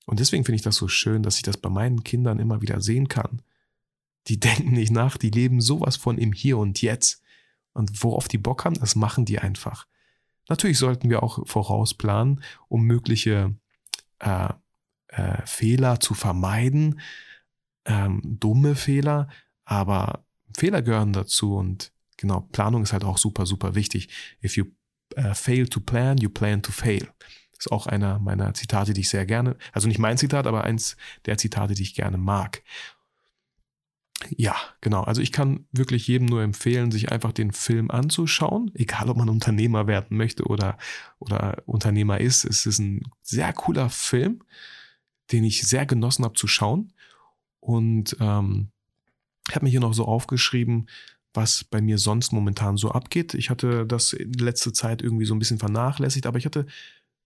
Und 0.05 0.19
deswegen 0.19 0.43
finde 0.43 0.57
ich 0.57 0.63
das 0.63 0.75
so 0.75 0.89
schön, 0.89 1.24
dass 1.24 1.38
ich 1.38 1.43
das 1.43 1.55
bei 1.55 1.69
meinen 1.69 2.03
Kindern 2.03 2.39
immer 2.39 2.62
wieder 2.62 2.81
sehen 2.81 3.07
kann. 3.07 3.41
Die 4.27 4.38
denken 4.38 4.72
nicht 4.72 4.91
nach, 4.91 5.15
die 5.15 5.29
leben 5.29 5.62
sowas 5.62 5.96
von 5.96 6.17
im 6.17 6.34
Hier 6.34 6.57
und 6.57 6.81
Jetzt. 6.81 7.22
Und 7.72 8.03
worauf 8.03 8.27
die 8.27 8.38
Bock 8.38 8.65
haben, 8.65 8.77
das 8.77 8.98
machen 8.98 9.24
die 9.24 9.39
einfach. 9.39 9.88
Natürlich 10.50 10.77
sollten 10.77 11.10
wir 11.10 11.24
auch 11.24 11.48
vorausplanen, 11.48 12.43
um 12.67 12.84
mögliche 12.84 13.55
äh, 14.19 14.50
äh, 15.07 15.46
Fehler 15.46 16.01
zu 16.01 16.15
vermeiden, 16.15 16.99
ähm, 17.86 18.19
dumme 18.25 18.75
Fehler, 18.75 19.30
aber 19.67 20.23
Fehler 20.56 20.82
gehören 20.82 21.12
dazu 21.12 21.56
und 21.56 21.91
genau, 22.15 22.39
Planung 22.39 22.84
ist 22.84 22.93
halt 22.93 23.03
auch 23.03 23.17
super, 23.17 23.45
super 23.45 23.75
wichtig. 23.75 24.08
If 24.41 24.56
you 24.56 24.65
uh, 25.17 25.34
fail 25.34 25.67
to 25.67 25.82
plan, 25.82 26.17
you 26.17 26.30
plan 26.30 26.62
to 26.62 26.71
fail. 26.71 27.10
Ist 27.60 27.71
auch 27.71 27.86
einer 27.86 28.17
meiner 28.19 28.53
Zitate, 28.53 28.93
die 28.93 29.01
ich 29.01 29.10
sehr 29.10 29.25
gerne, 29.25 29.58
also 29.73 29.89
nicht 29.89 29.99
mein 29.99 30.17
Zitat, 30.17 30.47
aber 30.47 30.63
eins 30.63 30.95
der 31.25 31.38
Zitate, 31.38 31.73
die 31.73 31.84
ich 31.84 31.95
gerne 31.95 32.17
mag. 32.17 32.63
Ja, 34.30 34.56
genau. 34.80 35.03
Also 35.03 35.21
ich 35.21 35.34
kann 35.34 35.67
wirklich 35.73 36.08
jedem 36.08 36.27
nur 36.27 36.41
empfehlen, 36.41 36.89
sich 36.91 37.12
einfach 37.12 37.34
den 37.34 37.51
Film 37.51 37.91
anzuschauen, 37.91 38.71
egal 38.73 39.10
ob 39.10 39.17
man 39.17 39.30
Unternehmer 39.30 39.86
werden 39.86 40.15
möchte 40.15 40.45
oder, 40.45 40.77
oder 41.19 41.62
Unternehmer 41.65 42.21
ist. 42.21 42.45
Es 42.45 42.65
ist 42.65 42.80
ein 42.80 43.03
sehr 43.21 43.51
cooler 43.51 43.89
Film, 43.89 44.43
den 45.34 45.43
ich 45.43 45.67
sehr 45.67 45.86
genossen 45.86 46.23
habe 46.23 46.36
zu 46.36 46.47
schauen. 46.47 46.93
Und 47.60 48.15
ähm, 48.21 48.71
ich 49.49 49.55
habe 49.55 49.65
mir 49.65 49.71
hier 49.71 49.79
noch 49.79 49.93
so 49.93 50.05
aufgeschrieben, 50.05 50.88
was 51.33 51.63
bei 51.63 51.81
mir 51.81 51.97
sonst 51.97 52.31
momentan 52.31 52.77
so 52.77 52.91
abgeht. 52.91 53.33
Ich 53.33 53.49
hatte 53.49 53.86
das 53.86 54.13
in 54.13 54.33
letzter 54.33 54.73
Zeit 54.73 55.01
irgendwie 55.01 55.25
so 55.25 55.36
ein 55.36 55.39
bisschen 55.39 55.60
vernachlässigt, 55.60 56.25
aber 56.25 56.38
ich 56.38 56.45
hatte 56.45 56.65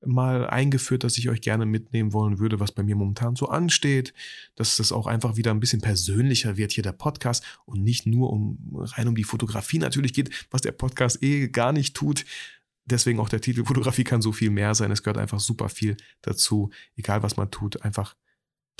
mal 0.05 0.47
eingeführt, 0.47 1.03
dass 1.03 1.17
ich 1.17 1.29
euch 1.29 1.41
gerne 1.41 1.65
mitnehmen 1.65 2.11
wollen 2.11 2.39
würde, 2.39 2.59
was 2.59 2.71
bei 2.71 2.83
mir 2.83 2.95
momentan 2.95 3.35
so 3.35 3.47
ansteht, 3.47 4.13
dass 4.55 4.77
das 4.77 4.91
auch 4.91 5.07
einfach 5.07 5.37
wieder 5.37 5.51
ein 5.51 5.59
bisschen 5.59 5.81
persönlicher 5.81 6.57
wird 6.57 6.71
hier 6.71 6.83
der 6.83 6.91
Podcast 6.91 7.43
und 7.65 7.83
nicht 7.83 8.07
nur 8.07 8.31
um 8.31 8.57
rein 8.73 9.07
um 9.07 9.15
die 9.15 9.23
Fotografie 9.23 9.77
natürlich 9.77 10.13
geht, 10.13 10.47
was 10.49 10.61
der 10.61 10.71
Podcast 10.71 11.21
eh 11.23 11.49
gar 11.49 11.71
nicht 11.71 11.95
tut. 11.95 12.25
Deswegen 12.85 13.19
auch 13.19 13.29
der 13.29 13.41
Titel 13.41 13.63
Fotografie 13.65 14.03
kann 14.03 14.21
so 14.21 14.31
viel 14.31 14.49
mehr 14.49 14.73
sein. 14.75 14.91
Es 14.91 15.03
gehört 15.03 15.17
einfach 15.17 15.39
super 15.39 15.69
viel 15.69 15.97
dazu, 16.21 16.71
egal 16.95 17.23
was 17.23 17.37
man 17.37 17.51
tut, 17.51 17.83
einfach 17.83 18.15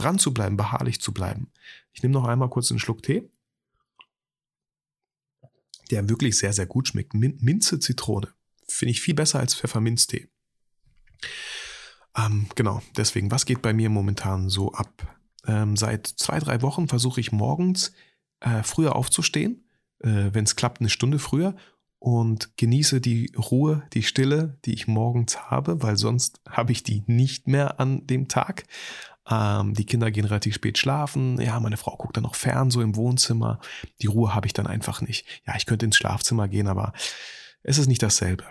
dran 0.02 0.20
zu 0.20 0.34
bleiben, 0.34 0.58
beharrlich 0.58 1.02
zu 1.02 1.14
bleiben. 1.14 1.52
Ich 1.94 2.04
nehme 2.04 2.14
noch 2.14 2.26
einmal 2.26 2.50
kurz 2.50 2.72
einen 2.72 2.80
Schluck 2.80 3.04
Tee, 3.04 3.30
der 5.90 6.10
wirklich 6.10 6.38
sehr, 6.38 6.54
sehr 6.54 6.66
gut 6.66 6.88
schmeckt. 6.88 7.14
Min 7.14 7.38
Minze 7.42 7.80
Zitrone. 7.80 8.34
Finde 8.68 8.92
ich 8.92 9.02
viel 9.02 9.14
besser 9.14 9.40
als 9.40 9.56
Pfefferminztee. 9.56 10.30
Ähm, 12.18 12.48
genau, 12.56 12.82
deswegen, 12.98 13.32
was 13.32 13.46
geht 13.46 13.62
bei 13.62 13.74
mir 13.74 13.90
momentan 13.90 14.50
so 14.50 14.72
ab? 14.74 15.20
Ähm, 15.46 15.76
seit 15.76 16.08
zwei, 16.08 16.40
drei 16.40 16.62
Wochen 16.62 16.88
versuche 16.88 17.20
ich 17.20 17.32
morgens 17.32 17.94
äh, 18.40 18.64
früher 18.64 18.96
aufzustehen, 18.96 19.66
äh, 20.00 20.30
wenn 20.32 20.46
es 20.46 20.56
klappt, 20.56 20.82
eine 20.82 20.90
Stunde 20.90 21.20
früher 21.20 21.56
und 22.00 22.58
genieße 22.58 23.00
die 23.00 23.32
Ruhe, 23.38 23.84
die 23.94 24.04
Stille, 24.04 24.58
die 24.66 24.74
ich 24.74 24.88
morgens 24.88 25.52
habe, 25.52 25.82
weil 25.84 25.98
sonst 25.98 26.42
habe 26.50 26.72
ich 26.72 26.84
die 26.84 27.04
nicht 27.08 27.48
mehr 27.48 27.80
an 27.80 28.08
dem 28.08 28.28
Tag. 28.28 28.64
Ähm, 29.32 29.74
die 29.74 29.86
Kinder 29.86 30.12
gehen 30.12 30.26
relativ 30.26 30.56
spät 30.56 30.78
schlafen. 30.78 31.40
Ja, 31.40 31.60
meine 31.60 31.78
Frau 31.78 31.96
guckt 31.96 32.18
dann 32.18 32.24
noch 32.24 32.36
fern 32.36 32.70
so 32.70 32.82
im 32.82 32.96
Wohnzimmer. 32.96 33.60
Die 34.02 34.08
Ruhe 34.08 34.36
habe 34.36 34.48
ich 34.48 34.54
dann 34.54 34.68
einfach 34.68 35.02
nicht. 35.02 35.26
Ja, 35.48 35.56
ich 35.56 35.66
könnte 35.66 35.86
ins 35.86 35.96
Schlafzimmer 35.96 36.48
gehen, 36.48 36.68
aber 36.68 36.94
es 37.64 37.78
ist 37.78 37.88
nicht 37.88 38.04
dasselbe. 38.04 38.44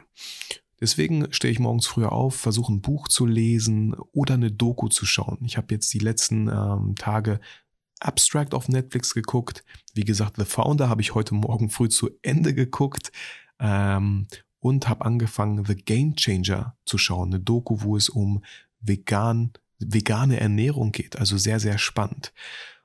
Deswegen 0.81 1.31
stehe 1.33 1.53
ich 1.53 1.59
morgens 1.59 1.87
früher 1.87 2.13
auf, 2.13 2.35
versuche 2.37 2.73
ein 2.73 2.81
Buch 2.81 3.09
zu 3.09 3.27
lesen 3.27 3.95
oder 4.13 4.35
eine 4.35 4.51
Doku 4.51 4.89
zu 4.89 5.05
schauen. 5.05 5.39
Ich 5.45 5.59
habe 5.59 5.75
jetzt 5.75 5.93
die 5.93 5.99
letzten 5.99 6.49
ähm, 6.49 6.95
Tage 6.97 7.41
Abstract 8.01 8.55
auf 8.55 8.69
Netflix 8.69 9.13
geguckt. 9.13 9.63
Wie 9.93 10.05
gesagt, 10.05 10.37
The 10.39 10.47
Founder 10.47 10.89
habe 10.89 11.03
ich 11.03 11.15
heute 11.15 11.35
Morgen 11.35 11.69
früh 11.69 11.91
zu 11.91 12.09
Ende 12.23 12.55
geguckt 12.55 13.13
ähm, 13.59 14.27
und 14.59 14.89
habe 14.89 15.05
angefangen, 15.05 15.67
The 15.67 15.75
Game 15.75 16.17
Changer 16.17 16.77
zu 16.87 16.97
schauen. 16.97 17.29
Eine 17.29 17.41
Doku, 17.41 17.83
wo 17.83 17.97
es 17.99 18.09
um 18.09 18.43
vegan 18.81 19.53
vegane 19.81 20.39
Ernährung 20.39 20.93
geht. 20.93 21.19
Also 21.19 21.39
sehr, 21.39 21.61
sehr 21.61 21.79
spannend. 21.79 22.33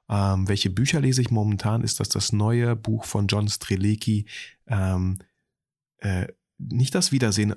Ähm, 0.09 0.47
welche 0.47 0.69
Bücher 0.69 1.01
lese 1.01 1.21
ich 1.21 1.31
momentan? 1.31 1.83
Ist 1.83 1.99
das 1.99 2.09
das 2.09 2.31
neue 2.31 2.75
Buch 2.75 3.05
von 3.05 3.27
John 3.27 3.47
Strelecki? 3.47 4.25
Ähm, 4.67 5.19
äh, 5.97 6.27
nicht 6.57 6.95
das 6.95 7.11
Wiedersehen 7.11 7.55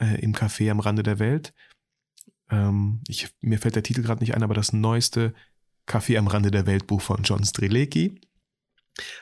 äh, 0.00 0.20
im 0.20 0.34
Café 0.34 0.70
am 0.70 0.80
Rande 0.80 1.02
der 1.02 1.18
Welt. 1.18 1.52
Ähm, 2.50 3.00
ich, 3.08 3.28
mir 3.40 3.58
fällt 3.58 3.76
der 3.76 3.82
Titel 3.82 4.02
gerade 4.02 4.22
nicht 4.22 4.34
ein, 4.34 4.42
aber 4.42 4.54
das 4.54 4.72
neueste 4.72 5.34
Café 5.86 6.18
am 6.18 6.28
Rande 6.28 6.50
der 6.50 6.66
Welt 6.66 6.86
Buch 6.86 7.00
von 7.00 7.22
John 7.22 7.44
Strelecki. 7.44 8.20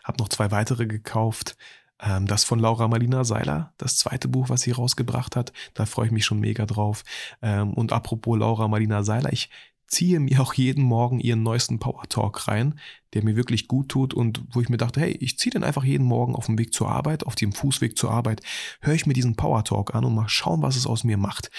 Hab 0.04 0.18
noch 0.18 0.28
zwei 0.28 0.50
weitere 0.50 0.86
gekauft. 0.86 1.56
Ähm, 2.02 2.26
das 2.26 2.44
von 2.44 2.58
Laura 2.58 2.88
Marlina 2.88 3.24
Seiler, 3.24 3.72
das 3.78 3.96
zweite 3.96 4.28
Buch, 4.28 4.48
was 4.48 4.62
sie 4.62 4.70
rausgebracht 4.70 5.36
hat. 5.36 5.52
Da 5.74 5.86
freue 5.86 6.06
ich 6.06 6.12
mich 6.12 6.24
schon 6.24 6.40
mega 6.40 6.66
drauf. 6.66 7.04
Ähm, 7.42 7.74
und 7.74 7.92
apropos 7.92 8.38
Laura 8.38 8.68
Marlina 8.68 9.02
Seiler, 9.02 9.32
ich 9.32 9.50
ziehe 9.86 10.20
mir 10.20 10.40
auch 10.40 10.54
jeden 10.54 10.84
Morgen 10.84 11.18
ihren 11.18 11.42
neuesten 11.42 11.78
Power 11.80 12.08
Talk 12.08 12.46
rein, 12.48 12.78
der 13.12 13.24
mir 13.24 13.36
wirklich 13.36 13.66
gut 13.66 13.88
tut 13.88 14.14
und 14.14 14.42
wo 14.52 14.60
ich 14.60 14.68
mir 14.68 14.76
dachte, 14.76 15.00
hey, 15.00 15.10
ich 15.20 15.36
ziehe 15.36 15.50
den 15.50 15.64
einfach 15.64 15.82
jeden 15.84 16.06
Morgen 16.06 16.34
auf 16.34 16.46
dem 16.46 16.58
Weg 16.58 16.72
zur 16.72 16.88
Arbeit, 16.88 17.26
auf 17.26 17.34
dem 17.34 17.52
Fußweg 17.52 17.98
zur 17.98 18.12
Arbeit, 18.12 18.40
höre 18.80 18.94
ich 18.94 19.06
mir 19.06 19.14
diesen 19.14 19.34
Power 19.34 19.64
Talk 19.64 19.94
an 19.94 20.04
und 20.04 20.14
mal 20.14 20.28
schauen, 20.28 20.62
was 20.62 20.76
es 20.76 20.86
aus 20.86 21.02
mir 21.02 21.16
macht. 21.16 21.50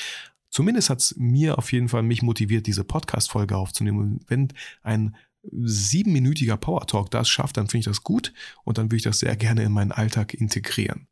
Zumindest 0.49 0.89
hat 0.89 0.99
es 0.99 1.15
mir 1.17 1.57
auf 1.57 1.71
jeden 1.71 1.89
Fall 1.89 2.03
mich 2.03 2.21
motiviert, 2.21 2.67
diese 2.67 2.83
Podcast-Folge 2.83 3.55
aufzunehmen. 3.55 3.99
Und 3.99 4.29
wenn 4.29 4.53
ein 4.81 5.15
siebenminütiger 5.43 6.57
Power 6.57 6.85
Talk 6.87 7.11
das 7.11 7.29
schafft, 7.29 7.57
dann 7.57 7.67
finde 7.67 7.79
ich 7.79 7.85
das 7.85 8.03
gut 8.03 8.33
und 8.63 8.77
dann 8.77 8.87
würde 8.87 8.97
ich 8.97 9.03
das 9.03 9.19
sehr 9.19 9.35
gerne 9.35 9.63
in 9.63 9.71
meinen 9.71 9.91
Alltag 9.91 10.33
integrieren. 10.33 11.07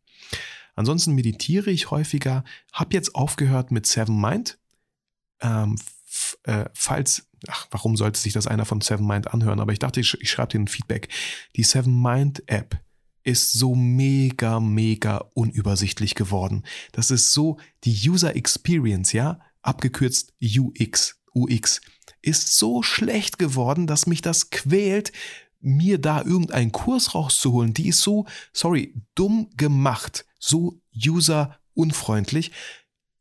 Ansonsten 0.75 1.13
meditiere 1.13 1.71
ich 1.71 1.91
häufiger, 1.91 2.43
habe 2.71 2.93
jetzt 2.93 3.15
aufgehört 3.15 3.71
mit 3.71 3.85
Seven 3.85 4.19
Mind. 4.19 4.57
Ähm, 5.41 5.77
äh, 6.43 6.65
falls, 6.73 7.27
ach, 7.47 7.67
warum 7.71 7.97
sollte 7.97 8.19
sich 8.19 8.33
das 8.33 8.47
einer 8.47 8.65
von 8.65 8.81
Seven 8.81 9.05
Mind 9.05 9.33
anhören? 9.33 9.59
Aber 9.59 9.73
ich 9.73 9.79
dachte, 9.79 9.99
ich, 9.99 10.13
ich 10.21 10.31
schreibe 10.31 10.53
dir 10.53 10.59
ein 10.59 10.67
Feedback. 10.67 11.09
Die 11.55 11.63
Seven 11.63 12.01
Mind 12.01 12.43
App 12.47 12.79
ist 13.23 13.53
so 13.53 13.75
mega, 13.75 14.59
mega 14.59 15.17
unübersichtlich 15.33 16.15
geworden. 16.15 16.63
Das 16.93 17.11
ist 17.11 17.33
so 17.33 17.57
die 17.83 18.09
User 18.09 18.35
Experience, 18.35 19.11
ja, 19.11 19.39
abgekürzt 19.61 20.33
UX, 20.41 21.18
UX, 21.33 21.81
ist 22.21 22.57
so 22.57 22.83
schlecht 22.83 23.39
geworden, 23.39 23.87
dass 23.87 24.07
mich 24.07 24.21
das 24.21 24.49
quält, 24.49 25.11
mir 25.61 25.97
da 25.97 26.21
irgendeinen 26.21 26.71
Kurs 26.71 27.15
rauszuholen. 27.15 27.73
Die 27.73 27.89
ist 27.89 28.01
so, 28.01 28.25
sorry, 28.53 28.93
dumm 29.15 29.49
gemacht, 29.55 30.25
so 30.39 30.79
user-unfreundlich. 30.95 32.51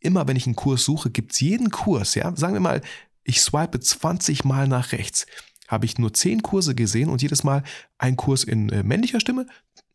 Immer 0.00 0.28
wenn 0.28 0.36
ich 0.36 0.46
einen 0.46 0.56
Kurs 0.56 0.84
suche, 0.84 1.10
gibt's 1.10 1.40
jeden 1.40 1.70
Kurs, 1.70 2.14
ja, 2.14 2.34
sagen 2.36 2.54
wir 2.54 2.60
mal, 2.60 2.82
ich 3.24 3.40
swipe 3.40 3.80
20 3.80 4.44
Mal 4.44 4.68
nach 4.68 4.92
rechts 4.92 5.26
habe 5.68 5.84
ich 5.84 5.98
nur 5.98 6.12
10 6.12 6.42
Kurse 6.42 6.74
gesehen 6.74 7.10
und 7.10 7.22
jedes 7.22 7.44
Mal 7.44 7.62
ein 7.98 8.16
Kurs 8.16 8.42
in 8.42 8.70
äh, 8.70 8.82
männlicher 8.82 9.20
Stimme, 9.20 9.46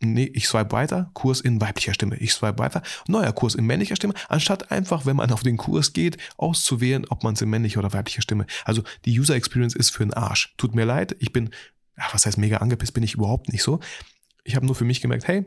nee, 0.04 0.30
ich 0.34 0.48
swipe 0.48 0.72
weiter, 0.72 1.10
Kurs 1.14 1.42
in 1.42 1.62
weiblicher 1.62 1.94
Stimme, 1.94 2.18
ich 2.18 2.34
swipe 2.34 2.60
weiter, 2.60 2.82
neuer 3.08 3.32
Kurs 3.32 3.56
in 3.56 3.66
männlicher 3.66 3.96
Stimme, 3.96 4.14
anstatt 4.30 4.72
einfach, 4.72 5.06
wenn 5.06 5.16
man 5.16 5.32
auf 5.32 5.44
den 5.44 5.58
Kurs 5.58 5.94
geht, 5.94 6.18
auszuwählen, 6.38 7.06
ob 7.10 7.24
man 7.24 7.34
es 7.34 7.42
in 7.42 7.50
männlicher 7.50 7.80
oder 7.80 7.94
weiblicher 7.94 8.22
Stimme. 8.22 8.46
Also 8.66 8.84
die 9.06 9.18
User 9.18 9.36
Experience 9.36 9.76
ist 9.76 9.90
für 9.90 10.04
den 10.04 10.14
Arsch. 10.14 10.54
Tut 10.58 10.76
mir 10.76 10.86
leid, 10.86 11.16
ich 11.20 11.34
bin, 11.34 11.50
ach, 11.96 12.14
was 12.14 12.26
heißt 12.26 12.38
mega 12.38 12.58
angepisst, 12.58 12.94
bin 12.94 13.04
ich 13.04 13.16
überhaupt 13.16 13.52
nicht 13.52 13.64
so. 13.64 13.80
Ich 14.44 14.56
habe 14.56 14.66
nur 14.66 14.76
für 14.76 14.86
mich 14.86 15.02
gemerkt, 15.02 15.28
hey, 15.28 15.46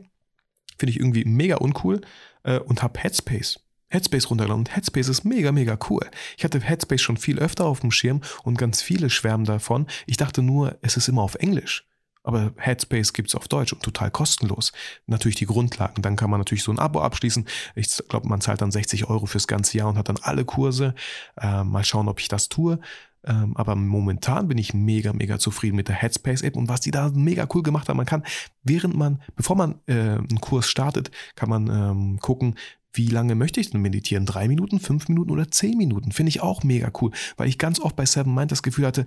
finde 0.77 0.91
ich 0.91 0.99
irgendwie 0.99 1.25
mega 1.25 1.57
uncool 1.57 2.01
äh, 2.43 2.59
und 2.59 2.83
habe 2.83 2.99
Headspace. 2.99 3.59
Headspace 3.89 4.29
runtergeladen 4.29 4.61
und 4.61 4.75
Headspace 4.75 5.07
ist 5.07 5.23
mega, 5.23 5.51
mega 5.51 5.77
cool. 5.89 6.05
Ich 6.37 6.43
hatte 6.43 6.59
Headspace 6.59 7.01
schon 7.01 7.17
viel 7.17 7.39
öfter 7.39 7.65
auf 7.65 7.79
dem 7.79 7.91
Schirm 7.91 8.21
und 8.43 8.57
ganz 8.57 8.81
viele 8.81 9.09
schwärmen 9.09 9.45
davon. 9.45 9.87
Ich 10.05 10.17
dachte 10.17 10.41
nur, 10.41 10.77
es 10.81 10.97
ist 10.97 11.07
immer 11.07 11.21
auf 11.21 11.35
Englisch. 11.35 11.87
Aber 12.27 12.51
Headspace 12.57 13.13
gibt 13.13 13.29
es 13.29 13.35
auf 13.35 13.47
Deutsch 13.47 13.71
und 13.71 13.81
total 13.81 14.11
kostenlos. 14.11 14.73
Natürlich 15.05 15.37
die 15.37 15.45
Grundlagen. 15.45 16.01
Dann 16.01 16.17
kann 16.17 16.29
man 16.29 16.41
natürlich 16.41 16.63
so 16.63 16.73
ein 16.73 16.77
Abo 16.77 16.99
abschließen. 16.99 17.47
Ich 17.75 18.03
glaube, 18.09 18.27
man 18.27 18.41
zahlt 18.41 18.61
dann 18.61 18.69
60 18.69 19.09
Euro 19.09 19.27
fürs 19.27 19.47
ganze 19.47 19.77
Jahr 19.77 19.87
und 19.87 19.97
hat 19.97 20.09
dann 20.09 20.19
alle 20.21 20.43
Kurse. 20.43 20.93
Äh, 21.39 21.63
mal 21.63 21.85
schauen, 21.85 22.09
ob 22.09 22.19
ich 22.19 22.27
das 22.27 22.49
tue. 22.49 22.79
Ähm, 23.23 23.55
aber 23.55 23.75
momentan 23.75 24.49
bin 24.49 24.57
ich 24.57 24.73
mega, 24.73 25.13
mega 25.13 25.39
zufrieden 25.39 25.77
mit 25.77 25.87
der 25.87 25.95
Headspace-App 25.95 26.57
und 26.57 26.67
was 26.67 26.81
die 26.81 26.91
da 26.91 27.09
mega 27.13 27.47
cool 27.53 27.63
gemacht 27.63 27.87
haben. 27.87 27.95
Man 27.95 28.05
kann, 28.05 28.23
während 28.61 28.97
man, 28.97 29.21
bevor 29.37 29.55
man 29.55 29.75
äh, 29.87 29.93
einen 29.93 30.41
Kurs 30.41 30.67
startet, 30.69 31.11
kann 31.35 31.47
man 31.47 31.69
ähm, 31.69 32.19
gucken, 32.19 32.55
wie 32.97 33.07
lange 33.07 33.35
möchte 33.35 33.59
ich 33.59 33.69
denn 33.69 33.81
meditieren? 33.81 34.25
Drei 34.25 34.47
Minuten, 34.47 34.79
fünf 34.79 35.07
Minuten 35.07 35.31
oder 35.31 35.49
zehn 35.49 35.77
Minuten? 35.77 36.11
Finde 36.11 36.29
ich 36.29 36.41
auch 36.41 36.63
mega 36.63 36.91
cool, 37.01 37.11
weil 37.37 37.47
ich 37.47 37.57
ganz 37.57 37.79
oft 37.79 37.95
bei 37.95 38.05
Seven 38.05 38.33
Mind 38.33 38.51
das 38.51 38.63
Gefühl 38.63 38.85
hatte, 38.85 39.05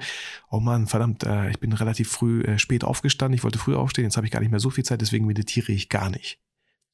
oh 0.50 0.60
Mann, 0.60 0.86
verdammt, 0.86 1.24
äh, 1.24 1.50
ich 1.50 1.60
bin 1.60 1.72
relativ 1.72 2.10
früh, 2.10 2.42
äh, 2.42 2.58
spät 2.58 2.84
aufgestanden, 2.84 3.34
ich 3.34 3.44
wollte 3.44 3.58
früh 3.58 3.74
aufstehen, 3.74 4.04
jetzt 4.04 4.16
habe 4.16 4.26
ich 4.26 4.32
gar 4.32 4.40
nicht 4.40 4.50
mehr 4.50 4.60
so 4.60 4.70
viel 4.70 4.84
Zeit, 4.84 5.00
deswegen 5.00 5.26
meditiere 5.26 5.72
ich 5.72 5.88
gar 5.88 6.10
nicht. 6.10 6.38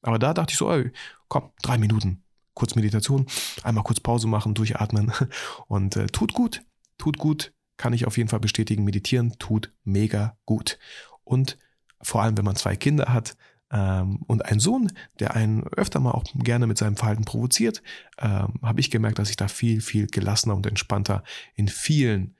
Aber 0.01 0.19
da 0.19 0.33
dachte 0.33 0.51
ich 0.51 0.57
so, 0.57 0.71
ey, 0.71 0.91
komm, 1.27 1.51
drei 1.61 1.77
Minuten, 1.77 2.23
kurz 2.53 2.75
Meditation, 2.75 3.25
einmal 3.63 3.83
kurz 3.83 3.99
Pause 3.99 4.27
machen, 4.27 4.53
durchatmen 4.53 5.11
und 5.67 5.95
äh, 5.95 6.07
tut 6.07 6.33
gut, 6.33 6.63
tut 6.97 7.17
gut, 7.17 7.53
kann 7.77 7.93
ich 7.93 8.07
auf 8.07 8.17
jeden 8.17 8.29
Fall 8.29 8.39
bestätigen, 8.39 8.83
meditieren 8.83 9.35
tut 9.39 9.73
mega 9.83 10.37
gut. 10.45 10.79
Und 11.23 11.57
vor 12.01 12.21
allem, 12.21 12.37
wenn 12.37 12.45
man 12.45 12.55
zwei 12.55 12.75
Kinder 12.75 13.13
hat, 13.13 13.37
und 13.69 14.45
ein 14.45 14.59
Sohn, 14.59 14.91
der 15.19 15.35
einen 15.35 15.63
öfter 15.63 15.99
mal 15.99 16.11
auch 16.11 16.23
gerne 16.35 16.67
mit 16.67 16.77
seinem 16.77 16.95
Verhalten 16.95 17.25
provoziert, 17.25 17.83
ähm, 18.17 18.53
habe 18.61 18.79
ich 18.79 18.91
gemerkt, 18.91 19.19
dass 19.19 19.29
ich 19.29 19.35
da 19.35 19.47
viel, 19.47 19.81
viel 19.81 20.07
gelassener 20.07 20.55
und 20.55 20.65
entspannter 20.65 21.23
in 21.55 21.67
vielen 21.67 22.37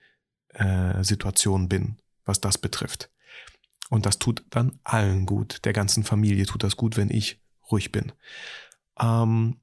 äh, 0.53 1.03
Situationen 1.03 1.67
bin, 1.67 1.97
was 2.25 2.39
das 2.39 2.57
betrifft. 2.57 3.11
Und 3.89 4.05
das 4.05 4.19
tut 4.19 4.43
dann 4.49 4.79
allen 4.83 5.25
gut. 5.25 5.65
Der 5.65 5.73
ganzen 5.73 6.03
Familie 6.03 6.45
tut 6.45 6.63
das 6.63 6.77
gut, 6.77 6.97
wenn 6.97 7.09
ich 7.09 7.41
ruhig 7.71 7.91
bin. 7.91 8.11
Ähm, 8.99 9.57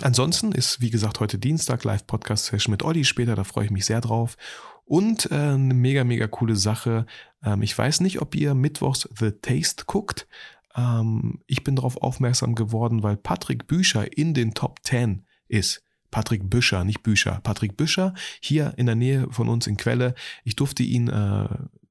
ansonsten 0.00 0.52
ist, 0.52 0.80
wie 0.80 0.90
gesagt, 0.90 1.20
heute 1.20 1.38
Dienstag 1.38 1.84
Live-Podcast-Session 1.84 2.70
mit 2.70 2.82
Olli 2.82 3.04
später. 3.04 3.34
Da 3.34 3.44
freue 3.44 3.66
ich 3.66 3.70
mich 3.70 3.84
sehr 3.84 4.00
drauf. 4.00 4.36
Und 4.84 5.30
äh, 5.30 5.34
eine 5.34 5.74
mega, 5.74 6.04
mega 6.04 6.26
coole 6.26 6.56
Sache. 6.56 7.06
Ähm, 7.42 7.62
ich 7.62 7.76
weiß 7.76 8.00
nicht, 8.00 8.20
ob 8.20 8.34
ihr 8.34 8.54
mittwochs 8.54 9.08
The 9.18 9.30
Taste 9.30 9.84
guckt. 9.86 10.28
Ähm, 10.76 11.40
ich 11.46 11.64
bin 11.64 11.76
darauf 11.76 11.96
aufmerksam 11.96 12.54
geworden, 12.54 13.02
weil 13.02 13.16
Patrick 13.16 13.66
Bücher 13.66 14.16
in 14.16 14.34
den 14.34 14.54
Top 14.54 14.80
10 14.82 15.24
ist. 15.48 15.82
Patrick 16.10 16.50
Büscher, 16.50 16.84
nicht 16.84 17.02
Bücher. 17.02 17.40
Patrick 17.42 17.76
Büscher 17.76 18.14
hier 18.40 18.74
in 18.76 18.86
der 18.86 18.94
Nähe 18.94 19.26
von 19.30 19.48
uns 19.48 19.66
in 19.66 19.76
Quelle. 19.76 20.14
Ich 20.44 20.56
durfte 20.56 20.82
ihn 20.82 21.08
äh, 21.08 21.48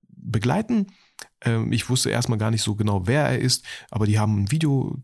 begleiten 0.07 0.87
ähm, 1.43 1.71
ich 1.71 1.89
wusste 1.89 2.09
erstmal 2.09 2.37
gar 2.37 2.51
nicht 2.51 2.61
so 2.61 2.75
genau, 2.75 3.07
wer 3.07 3.23
er 3.23 3.39
ist, 3.39 3.65
aber 3.89 4.05
die 4.05 4.19
haben 4.19 4.37
einen 4.37 4.51
Video, 4.51 4.97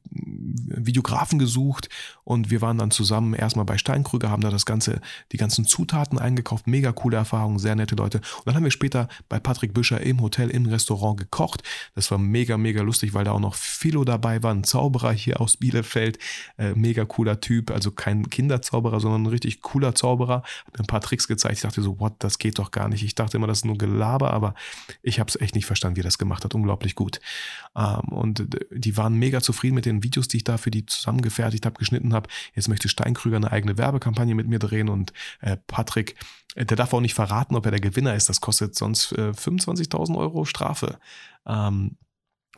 Videografen 0.48 1.40
gesucht 1.40 1.90
und 2.24 2.50
wir 2.50 2.62
waren 2.62 2.78
dann 2.78 2.92
zusammen 2.92 3.34
erstmal 3.34 3.66
bei 3.66 3.78
Steinkrüger, 3.78 4.30
haben 4.30 4.42
da 4.42 4.50
das 4.50 4.66
ganze, 4.66 5.02
die 5.32 5.38
ganzen 5.38 5.66
Zutaten 5.66 6.20
eingekauft, 6.20 6.68
mega 6.68 6.92
coole 6.92 7.18
Erfahrung, 7.18 7.60
sehr 7.60 7.76
nette 7.76 7.96
Leute. 7.96 8.18
Und 8.18 8.48
dann 8.48 8.56
haben 8.56 8.64
wir 8.64 8.72
später 8.72 9.08
bei 9.30 9.40
Patrick 9.40 9.74
Büscher 9.74 10.02
im 10.02 10.22
Hotel, 10.22 10.50
im 10.50 10.66
Restaurant 10.66 11.20
gekocht. 11.20 11.64
Das 11.96 12.12
war 12.12 12.18
mega, 12.18 12.58
mega 12.58 12.82
lustig, 12.82 13.14
weil 13.14 13.26
da 13.26 13.32
auch 13.32 13.40
noch 13.40 13.56
Philo 13.56 14.04
dabei 14.04 14.44
war, 14.44 14.54
ein 14.54 14.64
Zauberer 14.64 15.12
hier 15.12 15.42
aus 15.42 15.58
Bielefeld, 15.58 16.20
äh, 16.58 16.74
mega 16.74 17.06
cooler 17.06 17.40
Typ, 17.40 17.72
also 17.72 17.92
kein 17.92 18.30
Kinderzauberer, 18.30 19.00
sondern 19.00 19.24
ein 19.24 19.28
richtig 19.28 19.62
cooler 19.62 19.96
Zauberer. 19.96 20.44
Hat 20.66 20.74
mir 20.74 20.84
ein 20.84 20.88
paar 20.88 21.02
Tricks 21.02 21.28
gezeigt. 21.28 21.56
Ich 21.56 21.62
dachte 21.62 21.82
so, 21.82 22.00
what, 22.00 22.14
das 22.20 22.38
geht 22.40 22.60
doch 22.60 22.72
gar 22.72 22.90
nicht. 22.90 23.04
Ich 23.04 23.16
dachte 23.16 23.38
immer, 23.38 23.48
das 23.48 23.60
ist 23.60 23.66
nur 23.66 23.78
Gelaber, 23.78 24.32
aber 24.34 24.54
ich 25.02 25.20
habe 25.20 25.30
es 25.30 25.40
echt 25.40 25.56
nicht 25.56 25.66
verstanden, 25.66 25.98
wie 25.98 26.04
das 26.04 26.18
gemacht 26.18 26.44
hat. 26.44 26.56
Unglaublich 26.56 26.96
gut. 26.96 27.20
Ähm, 27.76 28.10
und 28.10 28.48
die 28.72 28.98
waren 28.98 29.16
mega 29.16 29.42
zufrieden 29.42 29.76
mit 29.76 29.86
den 29.86 30.04
Videos, 30.04 30.28
die 30.28 30.37
ich 30.38 30.44
da 30.44 30.58
für 30.58 30.72
die 30.72 30.86
zusammengefertigt 30.86 31.66
habe, 31.66 31.78
geschnitten 31.78 32.14
habe. 32.14 32.30
Jetzt 32.54 32.68
möchte 32.68 32.90
Steinkrüger 32.90 33.38
eine 33.38 33.52
eigene 33.52 33.78
Werbekampagne 33.78 34.36
mit 34.36 34.48
mir 34.48 34.60
drehen 34.60 34.90
und 34.90 35.14
äh, 35.42 35.58
Patrick, 35.68 36.16
äh, 36.56 36.66
der 36.66 36.78
darf 36.78 36.94
auch 36.94 37.02
nicht 37.02 37.14
verraten, 37.14 37.56
ob 37.56 37.66
er 37.66 37.72
der 37.72 37.82
Gewinner 37.82 38.16
ist. 38.16 38.30
Das 38.30 38.42
kostet 38.42 38.76
sonst 38.76 39.12
äh, 39.14 39.32
25.000 39.32 40.18
Euro 40.18 40.46
Strafe. 40.46 41.00
Ähm, 41.46 41.98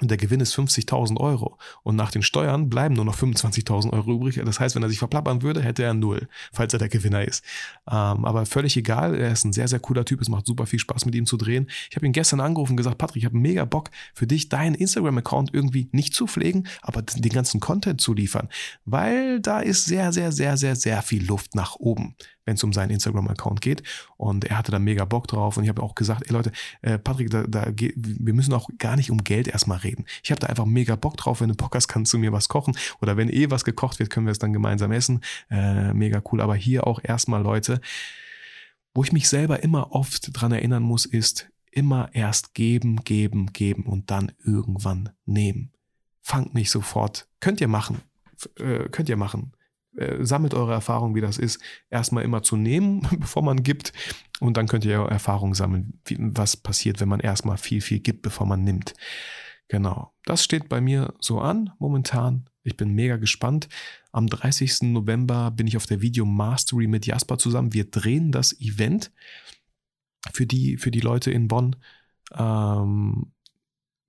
und 0.02 0.10
der 0.10 0.18
Gewinn 0.18 0.40
ist 0.40 0.56
50.000 0.56 1.20
Euro. 1.20 1.58
Und 1.84 1.96
nach 1.96 2.12
den 2.12 2.22
Steuern 2.22 2.70
bleiben 2.70 2.96
nur 2.96 3.06
noch 3.06 3.18
25.000 3.18 3.92
Euro 3.92 4.14
übrig. 4.14 4.42
Das 4.44 4.60
heißt, 4.60 4.76
wenn 4.76 4.84
er 4.84 4.90
sich 4.90 5.00
verplappern 5.00 5.42
würde, 5.42 5.62
hätte 5.62 5.84
er 5.84 5.94
null, 5.94 6.28
falls 6.54 6.74
er 6.74 6.80
der 6.80 6.90
Gewinner 6.90 7.24
ist. 7.24 7.44
Ähm, 7.90 8.26
aber 8.26 8.46
völlig 8.46 8.78
egal. 8.78 9.16
Er 9.16 9.32
ist 9.32 9.44
ein 9.44 9.54
sehr, 9.54 9.68
sehr 9.68 9.80
cooler 9.80 10.06
Typ. 10.06 10.22
Es 10.22 10.30
macht 10.30 10.46
super 10.46 10.66
viel 10.66 10.80
Spaß, 10.80 11.06
mit 11.06 11.16
ihm 11.16 11.26
zu 11.26 11.38
drehen. 11.38 11.70
Ich 11.90 11.96
habe 11.96 12.06
ihn 12.06 12.14
gestern 12.14 12.40
angerufen 12.40 12.74
und 12.74 12.78
gesagt, 12.78 12.98
Patrick, 12.98 13.18
ich 13.18 13.26
habe 13.26 13.38
mega 13.38 13.66
Bock 13.66 13.90
für 14.14 14.28
dich, 14.28 14.50
deinen 14.50 14.76
Instagram-Account 14.76 15.54
irgendwie 15.54 15.90
nicht 15.92 16.14
zu 16.14 16.28
pflegen, 16.28 16.68
aber 16.82 17.02
den 17.02 17.32
ganzen 17.32 17.60
Content 17.60 18.00
zu 18.00 18.14
liefern. 18.14 18.48
Weil 18.86 19.42
da 19.42 19.60
ist 19.60 19.86
sehr, 19.86 20.14
sehr, 20.14 20.32
sehr, 20.32 20.56
sehr, 20.58 20.76
sehr 20.76 21.02
viel 21.02 21.26
Luft 21.26 21.56
nach 21.56 21.76
oben 21.76 22.16
wenn 22.50 22.56
es 22.56 22.64
um 22.64 22.74
seinen 22.74 22.90
Instagram-Account 22.90 23.62
geht. 23.62 23.84
Und 24.18 24.44
er 24.46 24.58
hatte 24.58 24.72
da 24.72 24.80
mega 24.80 25.06
Bock 25.06 25.28
drauf. 25.28 25.58
Und 25.58 25.66
ich 25.66 25.70
habe 25.70 25.84
auch 25.84 25.94
gesagt, 25.94 26.24
ey 26.26 26.34
Leute, 26.34 26.52
äh, 26.82 26.98
Patrick, 26.98 27.30
da, 27.30 27.44
da 27.44 27.72
wir 27.76 28.34
müssen 28.34 28.54
auch 28.54 28.70
gar 28.80 28.96
nicht 28.96 29.12
um 29.12 29.24
Geld 29.24 29.48
erstmal 29.48 29.78
reden. 29.78 29.89
Ich 30.24 30.32
habe 30.32 30.40
da 30.40 30.48
einfach 30.48 30.66
mega 30.66 30.96
Bock 30.96 31.18
drauf. 31.18 31.42
Wenn 31.42 31.50
du 31.50 31.56
Bock 31.56 31.76
hast, 31.76 31.88
kannst 31.88 32.14
du 32.14 32.18
mir 32.18 32.32
was 32.32 32.50
kochen. 32.50 32.78
Oder 33.02 33.18
wenn 33.18 33.30
eh 33.30 33.50
was 33.50 33.66
gekocht 33.66 34.00
wird, 34.00 34.10
können 34.10 34.26
wir 34.26 34.32
es 34.32 34.40
dann 34.40 34.54
gemeinsam 34.54 34.92
essen. 34.92 35.22
Äh, 35.50 35.94
mega 35.94 36.22
cool. 36.32 36.42
Aber 36.42 36.56
hier 36.56 36.88
auch 36.88 37.00
erstmal, 37.04 37.42
Leute, 37.42 37.82
wo 38.94 39.04
ich 39.04 39.12
mich 39.12 39.30
selber 39.30 39.64
immer 39.64 39.92
oft 39.92 40.30
dran 40.34 40.52
erinnern 40.52 40.84
muss, 40.84 41.06
ist 41.06 41.50
immer 41.72 42.10
erst 42.14 42.54
geben, 42.54 43.04
geben, 43.04 43.54
geben 43.54 43.84
und 43.84 44.12
dann 44.12 44.32
irgendwann 44.44 45.10
nehmen. 45.26 45.72
Fangt 46.22 46.54
nicht 46.54 46.72
sofort. 46.72 47.28
Könnt 47.40 47.62
ihr 47.62 47.68
machen. 47.68 48.02
Äh, 48.58 48.90
könnt 48.90 49.10
ihr 49.10 49.18
machen. 49.18 49.54
Äh, 49.96 50.24
sammelt 50.24 50.54
eure 50.54 50.74
Erfahrung, 50.74 51.16
wie 51.16 51.22
das 51.22 51.38
ist, 51.38 51.60
erstmal 51.90 52.24
immer 52.24 52.44
zu 52.44 52.56
nehmen, 52.56 53.08
bevor 53.20 53.44
man 53.44 53.64
gibt. 53.64 53.94
Und 54.40 54.56
dann 54.58 54.68
könnt 54.68 54.86
ihr 54.86 55.00
eure 55.00 55.12
Erfahrung 55.12 55.54
sammeln, 55.56 56.00
wie, 56.06 56.18
was 56.20 56.56
passiert, 56.56 57.02
wenn 57.02 57.10
man 57.10 57.20
erstmal 57.20 57.58
viel, 57.58 57.82
viel 57.82 58.00
gibt, 58.00 58.22
bevor 58.22 58.46
man 58.46 58.64
nimmt. 58.64 58.94
Genau. 59.70 60.12
Das 60.26 60.44
steht 60.44 60.68
bei 60.68 60.82
mir 60.82 61.14
so 61.20 61.40
an 61.40 61.72
momentan. 61.80 62.50
Ich 62.64 62.76
bin 62.76 62.94
mega 62.94 63.18
gespannt. 63.18 63.70
Am 64.12 64.28
30. 64.28 64.82
November 64.82 65.52
bin 65.52 65.68
ich 65.68 65.78
auf 65.78 65.86
der 65.86 66.02
Video 66.02 66.26
Mastery 66.26 66.88
mit 66.88 67.06
Jasper 67.06 67.38
zusammen. 67.38 67.72
Wir 67.72 67.90
drehen 67.90 68.32
das 68.32 68.60
Event 68.60 69.12
für 70.34 70.48
die, 70.48 70.78
für 70.78 70.92
die 70.92 71.00
Leute 71.00 71.32
in 71.32 71.48
Bonn. 71.48 71.76
Ähm, 72.34 73.32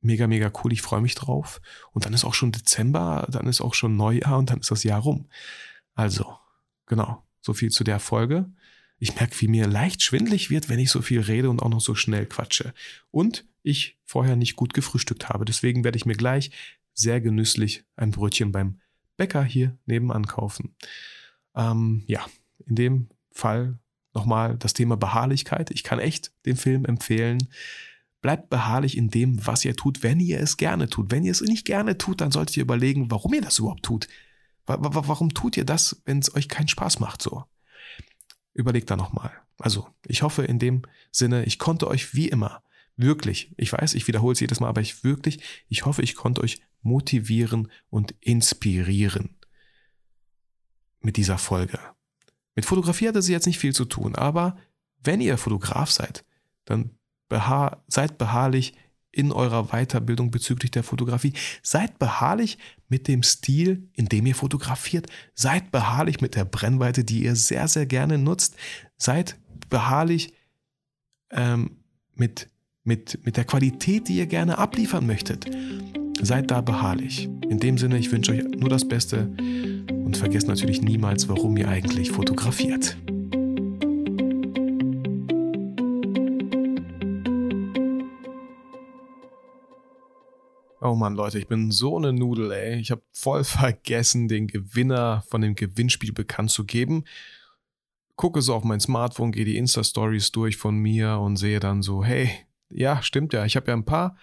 mega, 0.01 0.27
mega 0.27 0.51
cool. 0.64 0.73
Ich 0.73 0.81
freue 0.81 1.03
mich 1.03 1.14
drauf. 1.14 1.61
Und 1.92 2.07
dann 2.07 2.14
ist 2.14 2.25
auch 2.25 2.35
schon 2.35 2.53
Dezember, 2.53 3.29
dann 3.31 3.46
ist 3.46 3.61
auch 3.61 3.75
schon 3.75 3.96
Neujahr 3.96 4.38
und 4.38 4.51
dann 4.51 4.61
ist 4.61 4.70
das 4.70 4.83
Jahr 4.83 5.01
rum. 5.01 5.29
Also, 5.94 6.38
genau, 6.87 7.23
so 7.42 7.53
viel 7.53 7.70
zu 7.70 7.85
der 7.85 8.01
Folge. 8.01 8.51
ich 8.99 9.14
merke, 9.14 9.38
wie 9.40 9.49
mir 9.49 9.66
leicht 9.66 10.03
schwindlig 10.03 10.49
wird, 10.49 10.70
wenn 10.70 10.79
ich 10.79 10.90
so 10.90 11.03
viel 11.03 11.20
rede 11.20 11.51
und 11.51 11.61
auch 11.61 11.68
noch 11.68 11.81
so 11.81 11.94
schnell 11.94 12.27
quatsche. 12.27 12.73
Und 13.11 13.46
ich 13.62 13.99
vorher 14.05 14.37
nicht 14.37 14.57
gut 14.57 14.75
gefrühstückt 14.75 15.29
habe. 15.29 15.44
Deswegen 15.44 15.85
werde 15.85 15.96
ich 15.96 16.07
mir 16.07 16.14
gleich 16.14 16.51
sehr 16.94 17.20
genüsslich 17.20 17.85
ein 17.96 18.11
Brötchen 18.11 18.53
beim 18.53 18.81
Bäcker 19.16 19.44
hier 19.44 19.79
nebenan 19.87 20.27
kaufen. 20.27 20.75
Ähm, 21.55 22.05
ja, 22.07 22.25
in 22.66 22.75
dem 22.75 23.09
Fall 23.33 23.79
nochmal 24.14 24.57
das 24.57 24.73
Thema 24.73 24.96
Beharrlichkeit. 24.96 25.70
Ich 25.70 25.85
kann 25.85 25.99
echt 25.99 26.33
den 26.46 26.57
Film 26.57 26.85
empfehlen. 26.85 27.49
Bleibt 28.23 28.51
beharrlich 28.51 28.96
in 28.96 29.09
dem, 29.09 29.46
was 29.46 29.64
ihr 29.64 29.77
tut, 29.77 30.03
wenn 30.03 30.20
ihr 30.20 30.40
es 30.40 30.57
gerne 30.57 30.88
tut. 30.88 31.11
Wenn 31.11 31.25
ihr 31.25 31.33
es 31.33 31.40
nicht 31.40 31.64
gerne 31.64 31.96
tut, 31.96 32.20
dann 32.20 32.33
solltet 32.33 32.57
ihr 32.57 32.62
überlegen, 32.62 33.11
warum 33.11 33.33
ihr 33.33 33.40
das 33.40 33.59
überhaupt 33.59 33.85
tut. 33.85 34.09
Warum 34.66 35.35
tut 35.35 35.57
ihr 35.57 35.64
das, 35.64 36.03
wenn 36.05 36.18
es 36.18 36.35
euch 36.35 36.49
keinen 36.49 36.68
Spaß 36.68 37.01
macht 37.01 37.23
so? 37.23 37.44
Überlegt 38.53 38.90
da 38.90 38.96
nochmal. 38.96 39.33
Also, 39.59 39.88
ich 40.07 40.23
hoffe 40.23 40.44
in 40.44 40.59
dem 40.59 40.83
Sinne, 41.11 41.44
ich 41.44 41.59
konnte 41.59 41.88
euch 41.88 42.14
wie 42.14 42.29
immer 42.29 42.62
wirklich, 43.00 43.52
ich 43.56 43.72
weiß, 43.72 43.94
ich 43.94 44.06
wiederhole 44.06 44.32
es 44.32 44.40
jedes 44.40 44.60
Mal, 44.60 44.68
aber 44.68 44.80
ich 44.80 45.04
wirklich, 45.04 45.40
ich 45.68 45.84
hoffe, 45.84 46.02
ich 46.02 46.14
konnte 46.14 46.42
euch 46.42 46.60
motivieren 46.82 47.70
und 47.88 48.14
inspirieren 48.20 49.36
mit 51.00 51.16
dieser 51.16 51.38
Folge. 51.38 51.78
Mit 52.54 52.66
Fotografie 52.66 53.08
hat 53.08 53.16
es 53.16 53.28
jetzt 53.28 53.46
nicht 53.46 53.58
viel 53.58 53.74
zu 53.74 53.84
tun, 53.84 54.14
aber 54.14 54.56
wenn 55.02 55.20
ihr 55.20 55.38
Fotograf 55.38 55.90
seid, 55.90 56.24
dann 56.64 56.90
behaar, 57.28 57.84
seid 57.88 58.18
beharrlich 58.18 58.74
in 59.12 59.32
eurer 59.32 59.68
Weiterbildung 59.68 60.30
bezüglich 60.30 60.70
der 60.70 60.84
Fotografie. 60.84 61.32
Seid 61.62 61.98
beharrlich 61.98 62.58
mit 62.88 63.08
dem 63.08 63.22
Stil, 63.22 63.88
in 63.94 64.06
dem 64.06 64.26
ihr 64.26 64.34
fotografiert. 64.34 65.08
Seid 65.34 65.72
beharrlich 65.72 66.20
mit 66.20 66.36
der 66.36 66.44
Brennweite, 66.44 67.04
die 67.04 67.24
ihr 67.24 67.34
sehr, 67.34 67.66
sehr 67.66 67.86
gerne 67.86 68.18
nutzt. 68.18 68.56
Seid 68.96 69.36
beharrlich 69.68 70.34
ähm, 71.30 71.82
mit, 72.14 72.48
mit, 72.90 73.24
mit 73.24 73.37
der 73.37 73.44
Qualität, 73.44 74.09
die 74.09 74.16
ihr 74.16 74.26
gerne 74.26 74.59
abliefern 74.59 75.07
möchtet. 75.07 75.48
Seid 76.20 76.50
da 76.50 76.61
beharrlich. 76.61 77.29
In 77.48 77.61
dem 77.61 77.79
Sinne, 77.79 77.98
ich 77.98 78.11
wünsche 78.11 78.33
euch 78.33 78.42
nur 78.42 78.68
das 78.68 78.88
Beste 78.88 79.31
und 79.88 80.16
vergesst 80.16 80.48
natürlich 80.48 80.83
niemals, 80.83 81.29
warum 81.29 81.57
ihr 81.57 81.68
eigentlich 81.68 82.11
fotografiert. 82.11 82.96
Oh 90.81 90.96
Mann, 90.96 91.14
Leute, 91.14 91.38
ich 91.38 91.46
bin 91.46 91.70
so 91.70 91.96
eine 91.96 92.12
Nudel, 92.12 92.50
ey. 92.50 92.81
Ich 92.81 92.90
habe 92.90 93.03
voll 93.12 93.44
vergessen, 93.44 94.26
den 94.26 94.48
Gewinner 94.48 95.22
von 95.29 95.42
dem 95.42 95.55
Gewinnspiel 95.55 96.12
bekannt 96.12 96.50
zu 96.50 96.64
geben. 96.64 97.05
Gucke 98.16 98.42
so 98.42 98.53
auf 98.53 98.64
mein 98.64 98.81
Smartphone, 98.81 99.31
gehe 99.31 99.44
die 99.44 99.59
Insta-Stories 99.59 100.33
durch 100.33 100.57
von 100.57 100.76
mir 100.76 101.20
und 101.20 101.37
sehe 101.37 101.61
dann 101.61 101.83
so, 101.83 102.03
hey, 102.03 102.31
ja, 102.70 103.02
stimmt 103.02 103.33
ja, 103.33 103.44
ich 103.44 103.56
habe 103.56 103.68
ja 103.68 103.74
ein 103.74 103.85
paar 103.85 104.16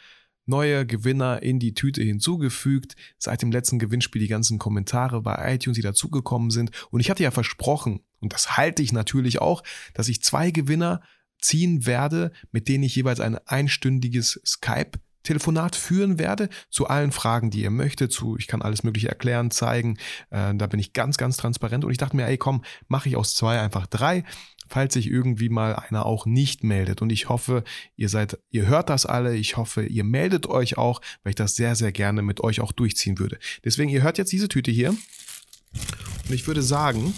neue 0.47 0.85
Gewinner 0.85 1.43
in 1.43 1.59
die 1.59 1.73
Tüte 1.73 2.01
hinzugefügt. 2.01 2.95
Seit 3.17 3.41
dem 3.41 3.51
letzten 3.51 3.79
Gewinnspiel 3.79 4.21
die 4.21 4.27
ganzen 4.27 4.57
Kommentare 4.57 5.21
bei 5.21 5.53
iTunes, 5.53 5.75
die 5.75 5.81
dazugekommen 5.81 6.49
sind. 6.49 6.71
Und 6.89 7.01
ich 7.01 7.09
hatte 7.09 7.23
ja 7.23 7.31
versprochen, 7.31 8.01
und 8.19 8.33
das 8.33 8.57
halte 8.57 8.81
ich 8.81 8.93
natürlich 8.93 9.41
auch, 9.41 9.61
dass 9.93 10.07
ich 10.07 10.23
zwei 10.23 10.51
Gewinner 10.51 11.01
ziehen 11.39 11.85
werde, 11.85 12.31
mit 12.51 12.67
denen 12.67 12.83
ich 12.83 12.95
jeweils 12.95 13.19
ein 13.19 13.37
einstündiges 13.45 14.41
Skype 14.45 14.91
Telefonat 15.23 15.75
führen 15.75 16.19
werde 16.19 16.47
zu 16.69 16.87
allen 16.87 17.11
Fragen, 17.11 17.51
die 17.51 17.61
ihr 17.61 17.69
möchtet. 17.69 18.13
Zu, 18.13 18.37
ich 18.37 18.47
kann 18.47 18.61
alles 18.61 18.83
Mögliche 18.83 19.09
erklären, 19.09 19.51
zeigen. 19.51 19.97
Äh, 20.29 20.55
da 20.55 20.67
bin 20.67 20.79
ich 20.79 20.93
ganz, 20.93 21.17
ganz 21.17 21.35
transparent. 21.35 21.83
Und 21.83 21.91
ich 21.91 21.97
dachte 21.97 22.15
mir, 22.15 22.25
ey, 22.25 22.37
komm, 22.37 22.63
mache 22.87 23.09
ich 23.09 23.17
aus 23.17 23.35
zwei 23.35 23.59
einfach 23.59 23.87
drei 23.87 24.23
falls 24.67 24.93
sich 24.93 25.07
irgendwie 25.07 25.49
mal 25.49 25.75
einer 25.75 26.05
auch 26.05 26.25
nicht 26.25 26.63
meldet. 26.63 27.01
Und 27.01 27.11
ich 27.11 27.29
hoffe, 27.29 27.63
ihr 27.95 28.09
seid, 28.09 28.39
ihr 28.49 28.67
hört 28.67 28.89
das 28.89 29.05
alle. 29.05 29.35
Ich 29.35 29.57
hoffe, 29.57 29.85
ihr 29.85 30.03
meldet 30.03 30.47
euch 30.47 30.77
auch, 30.77 31.01
weil 31.23 31.31
ich 31.31 31.35
das 31.35 31.55
sehr, 31.55 31.75
sehr 31.75 31.91
gerne 31.91 32.21
mit 32.21 32.41
euch 32.41 32.61
auch 32.61 32.71
durchziehen 32.71 33.19
würde. 33.19 33.39
Deswegen, 33.63 33.89
ihr 33.89 34.03
hört 34.03 34.17
jetzt 34.17 34.31
diese 34.31 34.47
Tüte 34.47 34.71
hier. 34.71 34.89
Und 34.89 36.33
ich 36.33 36.47
würde 36.47 36.61
sagen, 36.61 37.13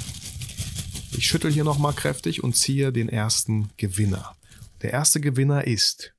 ich 1.12 1.26
schüttel 1.28 1.52
hier 1.52 1.64
nochmal 1.64 1.94
kräftig 1.94 2.44
und 2.44 2.56
ziehe 2.56 2.92
den 2.92 3.10
ersten 3.10 3.70
Gewinner. 3.78 4.36
Der 4.82 4.92
erste 4.92 5.20
Gewinner 5.20 5.68
ist 5.68 6.14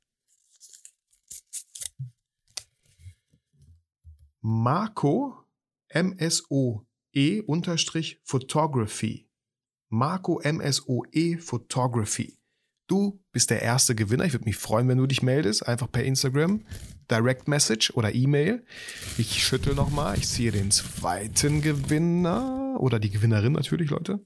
Marco 4.42 5.44
MSOE 5.94 6.84
Photography. 8.24 9.29
Marco 9.90 10.40
MSOE 10.42 11.38
Photography. 11.38 12.38
Du 12.86 13.20
bist 13.32 13.50
der 13.50 13.62
erste 13.62 13.94
Gewinner. 13.94 14.24
Ich 14.24 14.32
würde 14.32 14.46
mich 14.46 14.56
freuen, 14.56 14.88
wenn 14.88 14.98
du 14.98 15.06
dich 15.06 15.22
meldest. 15.22 15.66
Einfach 15.66 15.90
per 15.90 16.04
Instagram, 16.04 16.64
Direct 17.10 17.48
Message 17.48 17.90
oder 17.90 18.14
E-Mail. 18.14 18.64
Ich 19.18 19.44
schüttel 19.44 19.74
nochmal. 19.74 20.16
Ich 20.16 20.28
ziehe 20.28 20.52
den 20.52 20.70
zweiten 20.70 21.60
Gewinner 21.60 22.76
oder 22.80 22.98
die 22.98 23.10
Gewinnerin 23.10 23.52
natürlich, 23.52 23.90
Leute. 23.90 24.24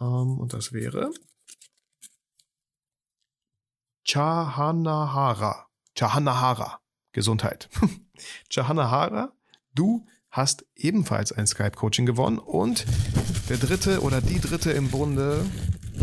Ähm, 0.00 0.38
und 0.38 0.52
das 0.52 0.72
wäre 0.72 1.10
Chahanahara. 4.04 5.66
Chahanahara. 5.96 6.80
Gesundheit. 7.12 7.70
Chahanahara, 8.50 9.32
du 9.74 10.06
hast 10.30 10.66
ebenfalls 10.74 11.32
ein 11.32 11.46
Skype-Coaching 11.46 12.06
gewonnen 12.06 12.38
und 12.38 12.84
der 13.48 13.58
dritte 13.58 14.00
oder 14.00 14.20
die 14.20 14.40
dritte 14.40 14.72
im 14.72 14.90
Bunde, 14.90 15.44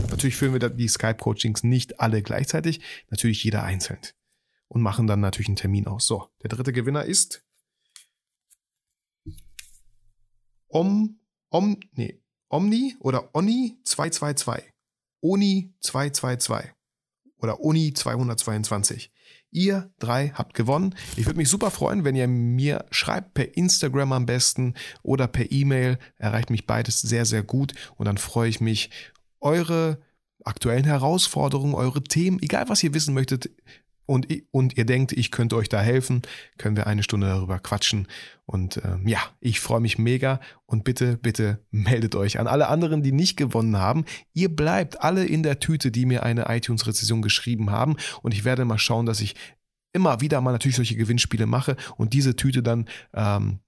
natürlich 0.09 0.35
führen 0.35 0.53
wir 0.53 0.69
die 0.69 0.87
Skype-Coachings 0.87 1.63
nicht 1.63 1.99
alle 1.99 2.21
gleichzeitig, 2.21 2.81
natürlich 3.09 3.43
jeder 3.43 3.63
einzeln 3.63 3.99
und 4.67 4.81
machen 4.81 5.07
dann 5.07 5.21
natürlich 5.21 5.47
einen 5.47 5.55
Termin 5.55 5.87
aus. 5.87 6.05
So, 6.05 6.29
der 6.43 6.49
dritte 6.49 6.71
Gewinner 6.71 7.05
ist 7.05 7.43
Om, 10.67 11.19
Om, 11.49 11.79
nee, 11.93 12.21
Omni 12.47 12.95
oder 12.99 13.33
Oni 13.35 13.77
222. 13.83 14.71
Oni 15.21 15.73
222 15.81 16.73
oder 17.37 17.59
Oni 17.59 17.93
222. 17.93 19.11
Ihr 19.51 19.91
drei 19.99 20.29
habt 20.29 20.53
gewonnen. 20.53 20.95
Ich 21.17 21.25
würde 21.25 21.37
mich 21.37 21.49
super 21.49 21.71
freuen, 21.71 22.05
wenn 22.05 22.15
ihr 22.15 22.27
mir 22.27 22.85
schreibt, 22.89 23.33
per 23.33 23.57
Instagram 23.57 24.13
am 24.13 24.25
besten 24.25 24.75
oder 25.03 25.27
per 25.27 25.51
E-Mail. 25.51 25.97
Erreicht 26.17 26.49
mich 26.49 26.65
beides 26.65 27.01
sehr, 27.01 27.25
sehr 27.25 27.43
gut. 27.43 27.73
Und 27.97 28.05
dann 28.05 28.17
freue 28.17 28.49
ich 28.49 28.61
mich, 28.61 28.89
eure 29.41 29.99
aktuellen 30.45 30.85
Herausforderungen, 30.85 31.73
eure 31.73 32.03
Themen, 32.03 32.41
egal 32.41 32.69
was 32.69 32.83
ihr 32.83 32.93
wissen 32.93 33.13
möchtet, 33.13 33.49
und, 34.11 34.27
und 34.51 34.77
ihr 34.77 34.85
denkt, 34.85 35.13
ich 35.13 35.31
könnte 35.31 35.55
euch 35.55 35.69
da 35.69 35.79
helfen, 35.79 36.21
können 36.57 36.75
wir 36.75 36.85
eine 36.85 37.01
Stunde 37.01 37.27
darüber 37.27 37.59
quatschen. 37.59 38.09
Und 38.45 38.81
ähm, 38.83 39.07
ja, 39.07 39.19
ich 39.39 39.61
freue 39.61 39.79
mich 39.79 39.97
mega 39.97 40.41
und 40.65 40.83
bitte, 40.83 41.15
bitte 41.15 41.65
meldet 41.71 42.15
euch 42.15 42.37
an 42.37 42.47
alle 42.47 42.67
anderen, 42.67 43.03
die 43.03 43.13
nicht 43.13 43.37
gewonnen 43.37 43.77
haben. 43.77 44.03
Ihr 44.33 44.53
bleibt 44.53 45.01
alle 45.01 45.23
in 45.23 45.43
der 45.43 45.59
Tüte, 45.59 45.91
die 45.91 46.05
mir 46.05 46.23
eine 46.23 46.53
iTunes-Rezession 46.53 47.21
geschrieben 47.21 47.71
haben. 47.71 47.95
Und 48.21 48.33
ich 48.33 48.43
werde 48.43 48.65
mal 48.65 48.77
schauen, 48.77 49.05
dass 49.05 49.21
ich 49.21 49.35
immer 49.93 50.19
wieder 50.19 50.41
mal 50.41 50.51
natürlich 50.51 50.75
solche 50.75 50.97
Gewinnspiele 50.97 51.45
mache 51.45 51.77
und 51.95 52.11
diese 52.11 52.35
Tüte 52.35 52.61
dann 52.61 52.89
ähm, 53.13 53.59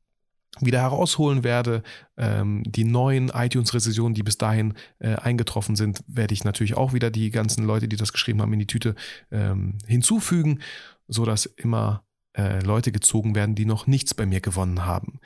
wieder 0.59 0.81
herausholen 0.81 1.43
werde. 1.43 1.83
Ähm, 2.17 2.63
die 2.65 2.83
neuen 2.83 3.29
iTunes-Rezessionen, 3.29 4.13
die 4.13 4.23
bis 4.23 4.37
dahin 4.37 4.73
äh, 4.99 5.15
eingetroffen 5.15 5.75
sind, 5.75 6.03
werde 6.07 6.33
ich 6.33 6.43
natürlich 6.43 6.75
auch 6.75 6.93
wieder 6.93 7.11
die 7.11 7.31
ganzen 7.31 7.65
Leute, 7.65 7.87
die 7.87 7.95
das 7.95 8.13
geschrieben 8.13 8.41
haben, 8.41 8.53
in 8.53 8.59
die 8.59 8.67
Tüte 8.67 8.95
ähm, 9.31 9.77
hinzufügen, 9.87 10.59
sodass 11.07 11.45
immer 11.45 12.03
äh, 12.37 12.59
Leute 12.63 12.91
gezogen 12.91 13.35
werden, 13.35 13.55
die 13.55 13.65
noch 13.65 13.87
nichts 13.87 14.13
bei 14.13 14.25
mir 14.25 14.41
gewonnen 14.41 14.85
haben. 14.85 15.19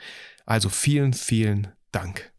Also 0.46 0.68
vielen, 0.68 1.12
vielen 1.12 1.68
Dank. 1.92 2.32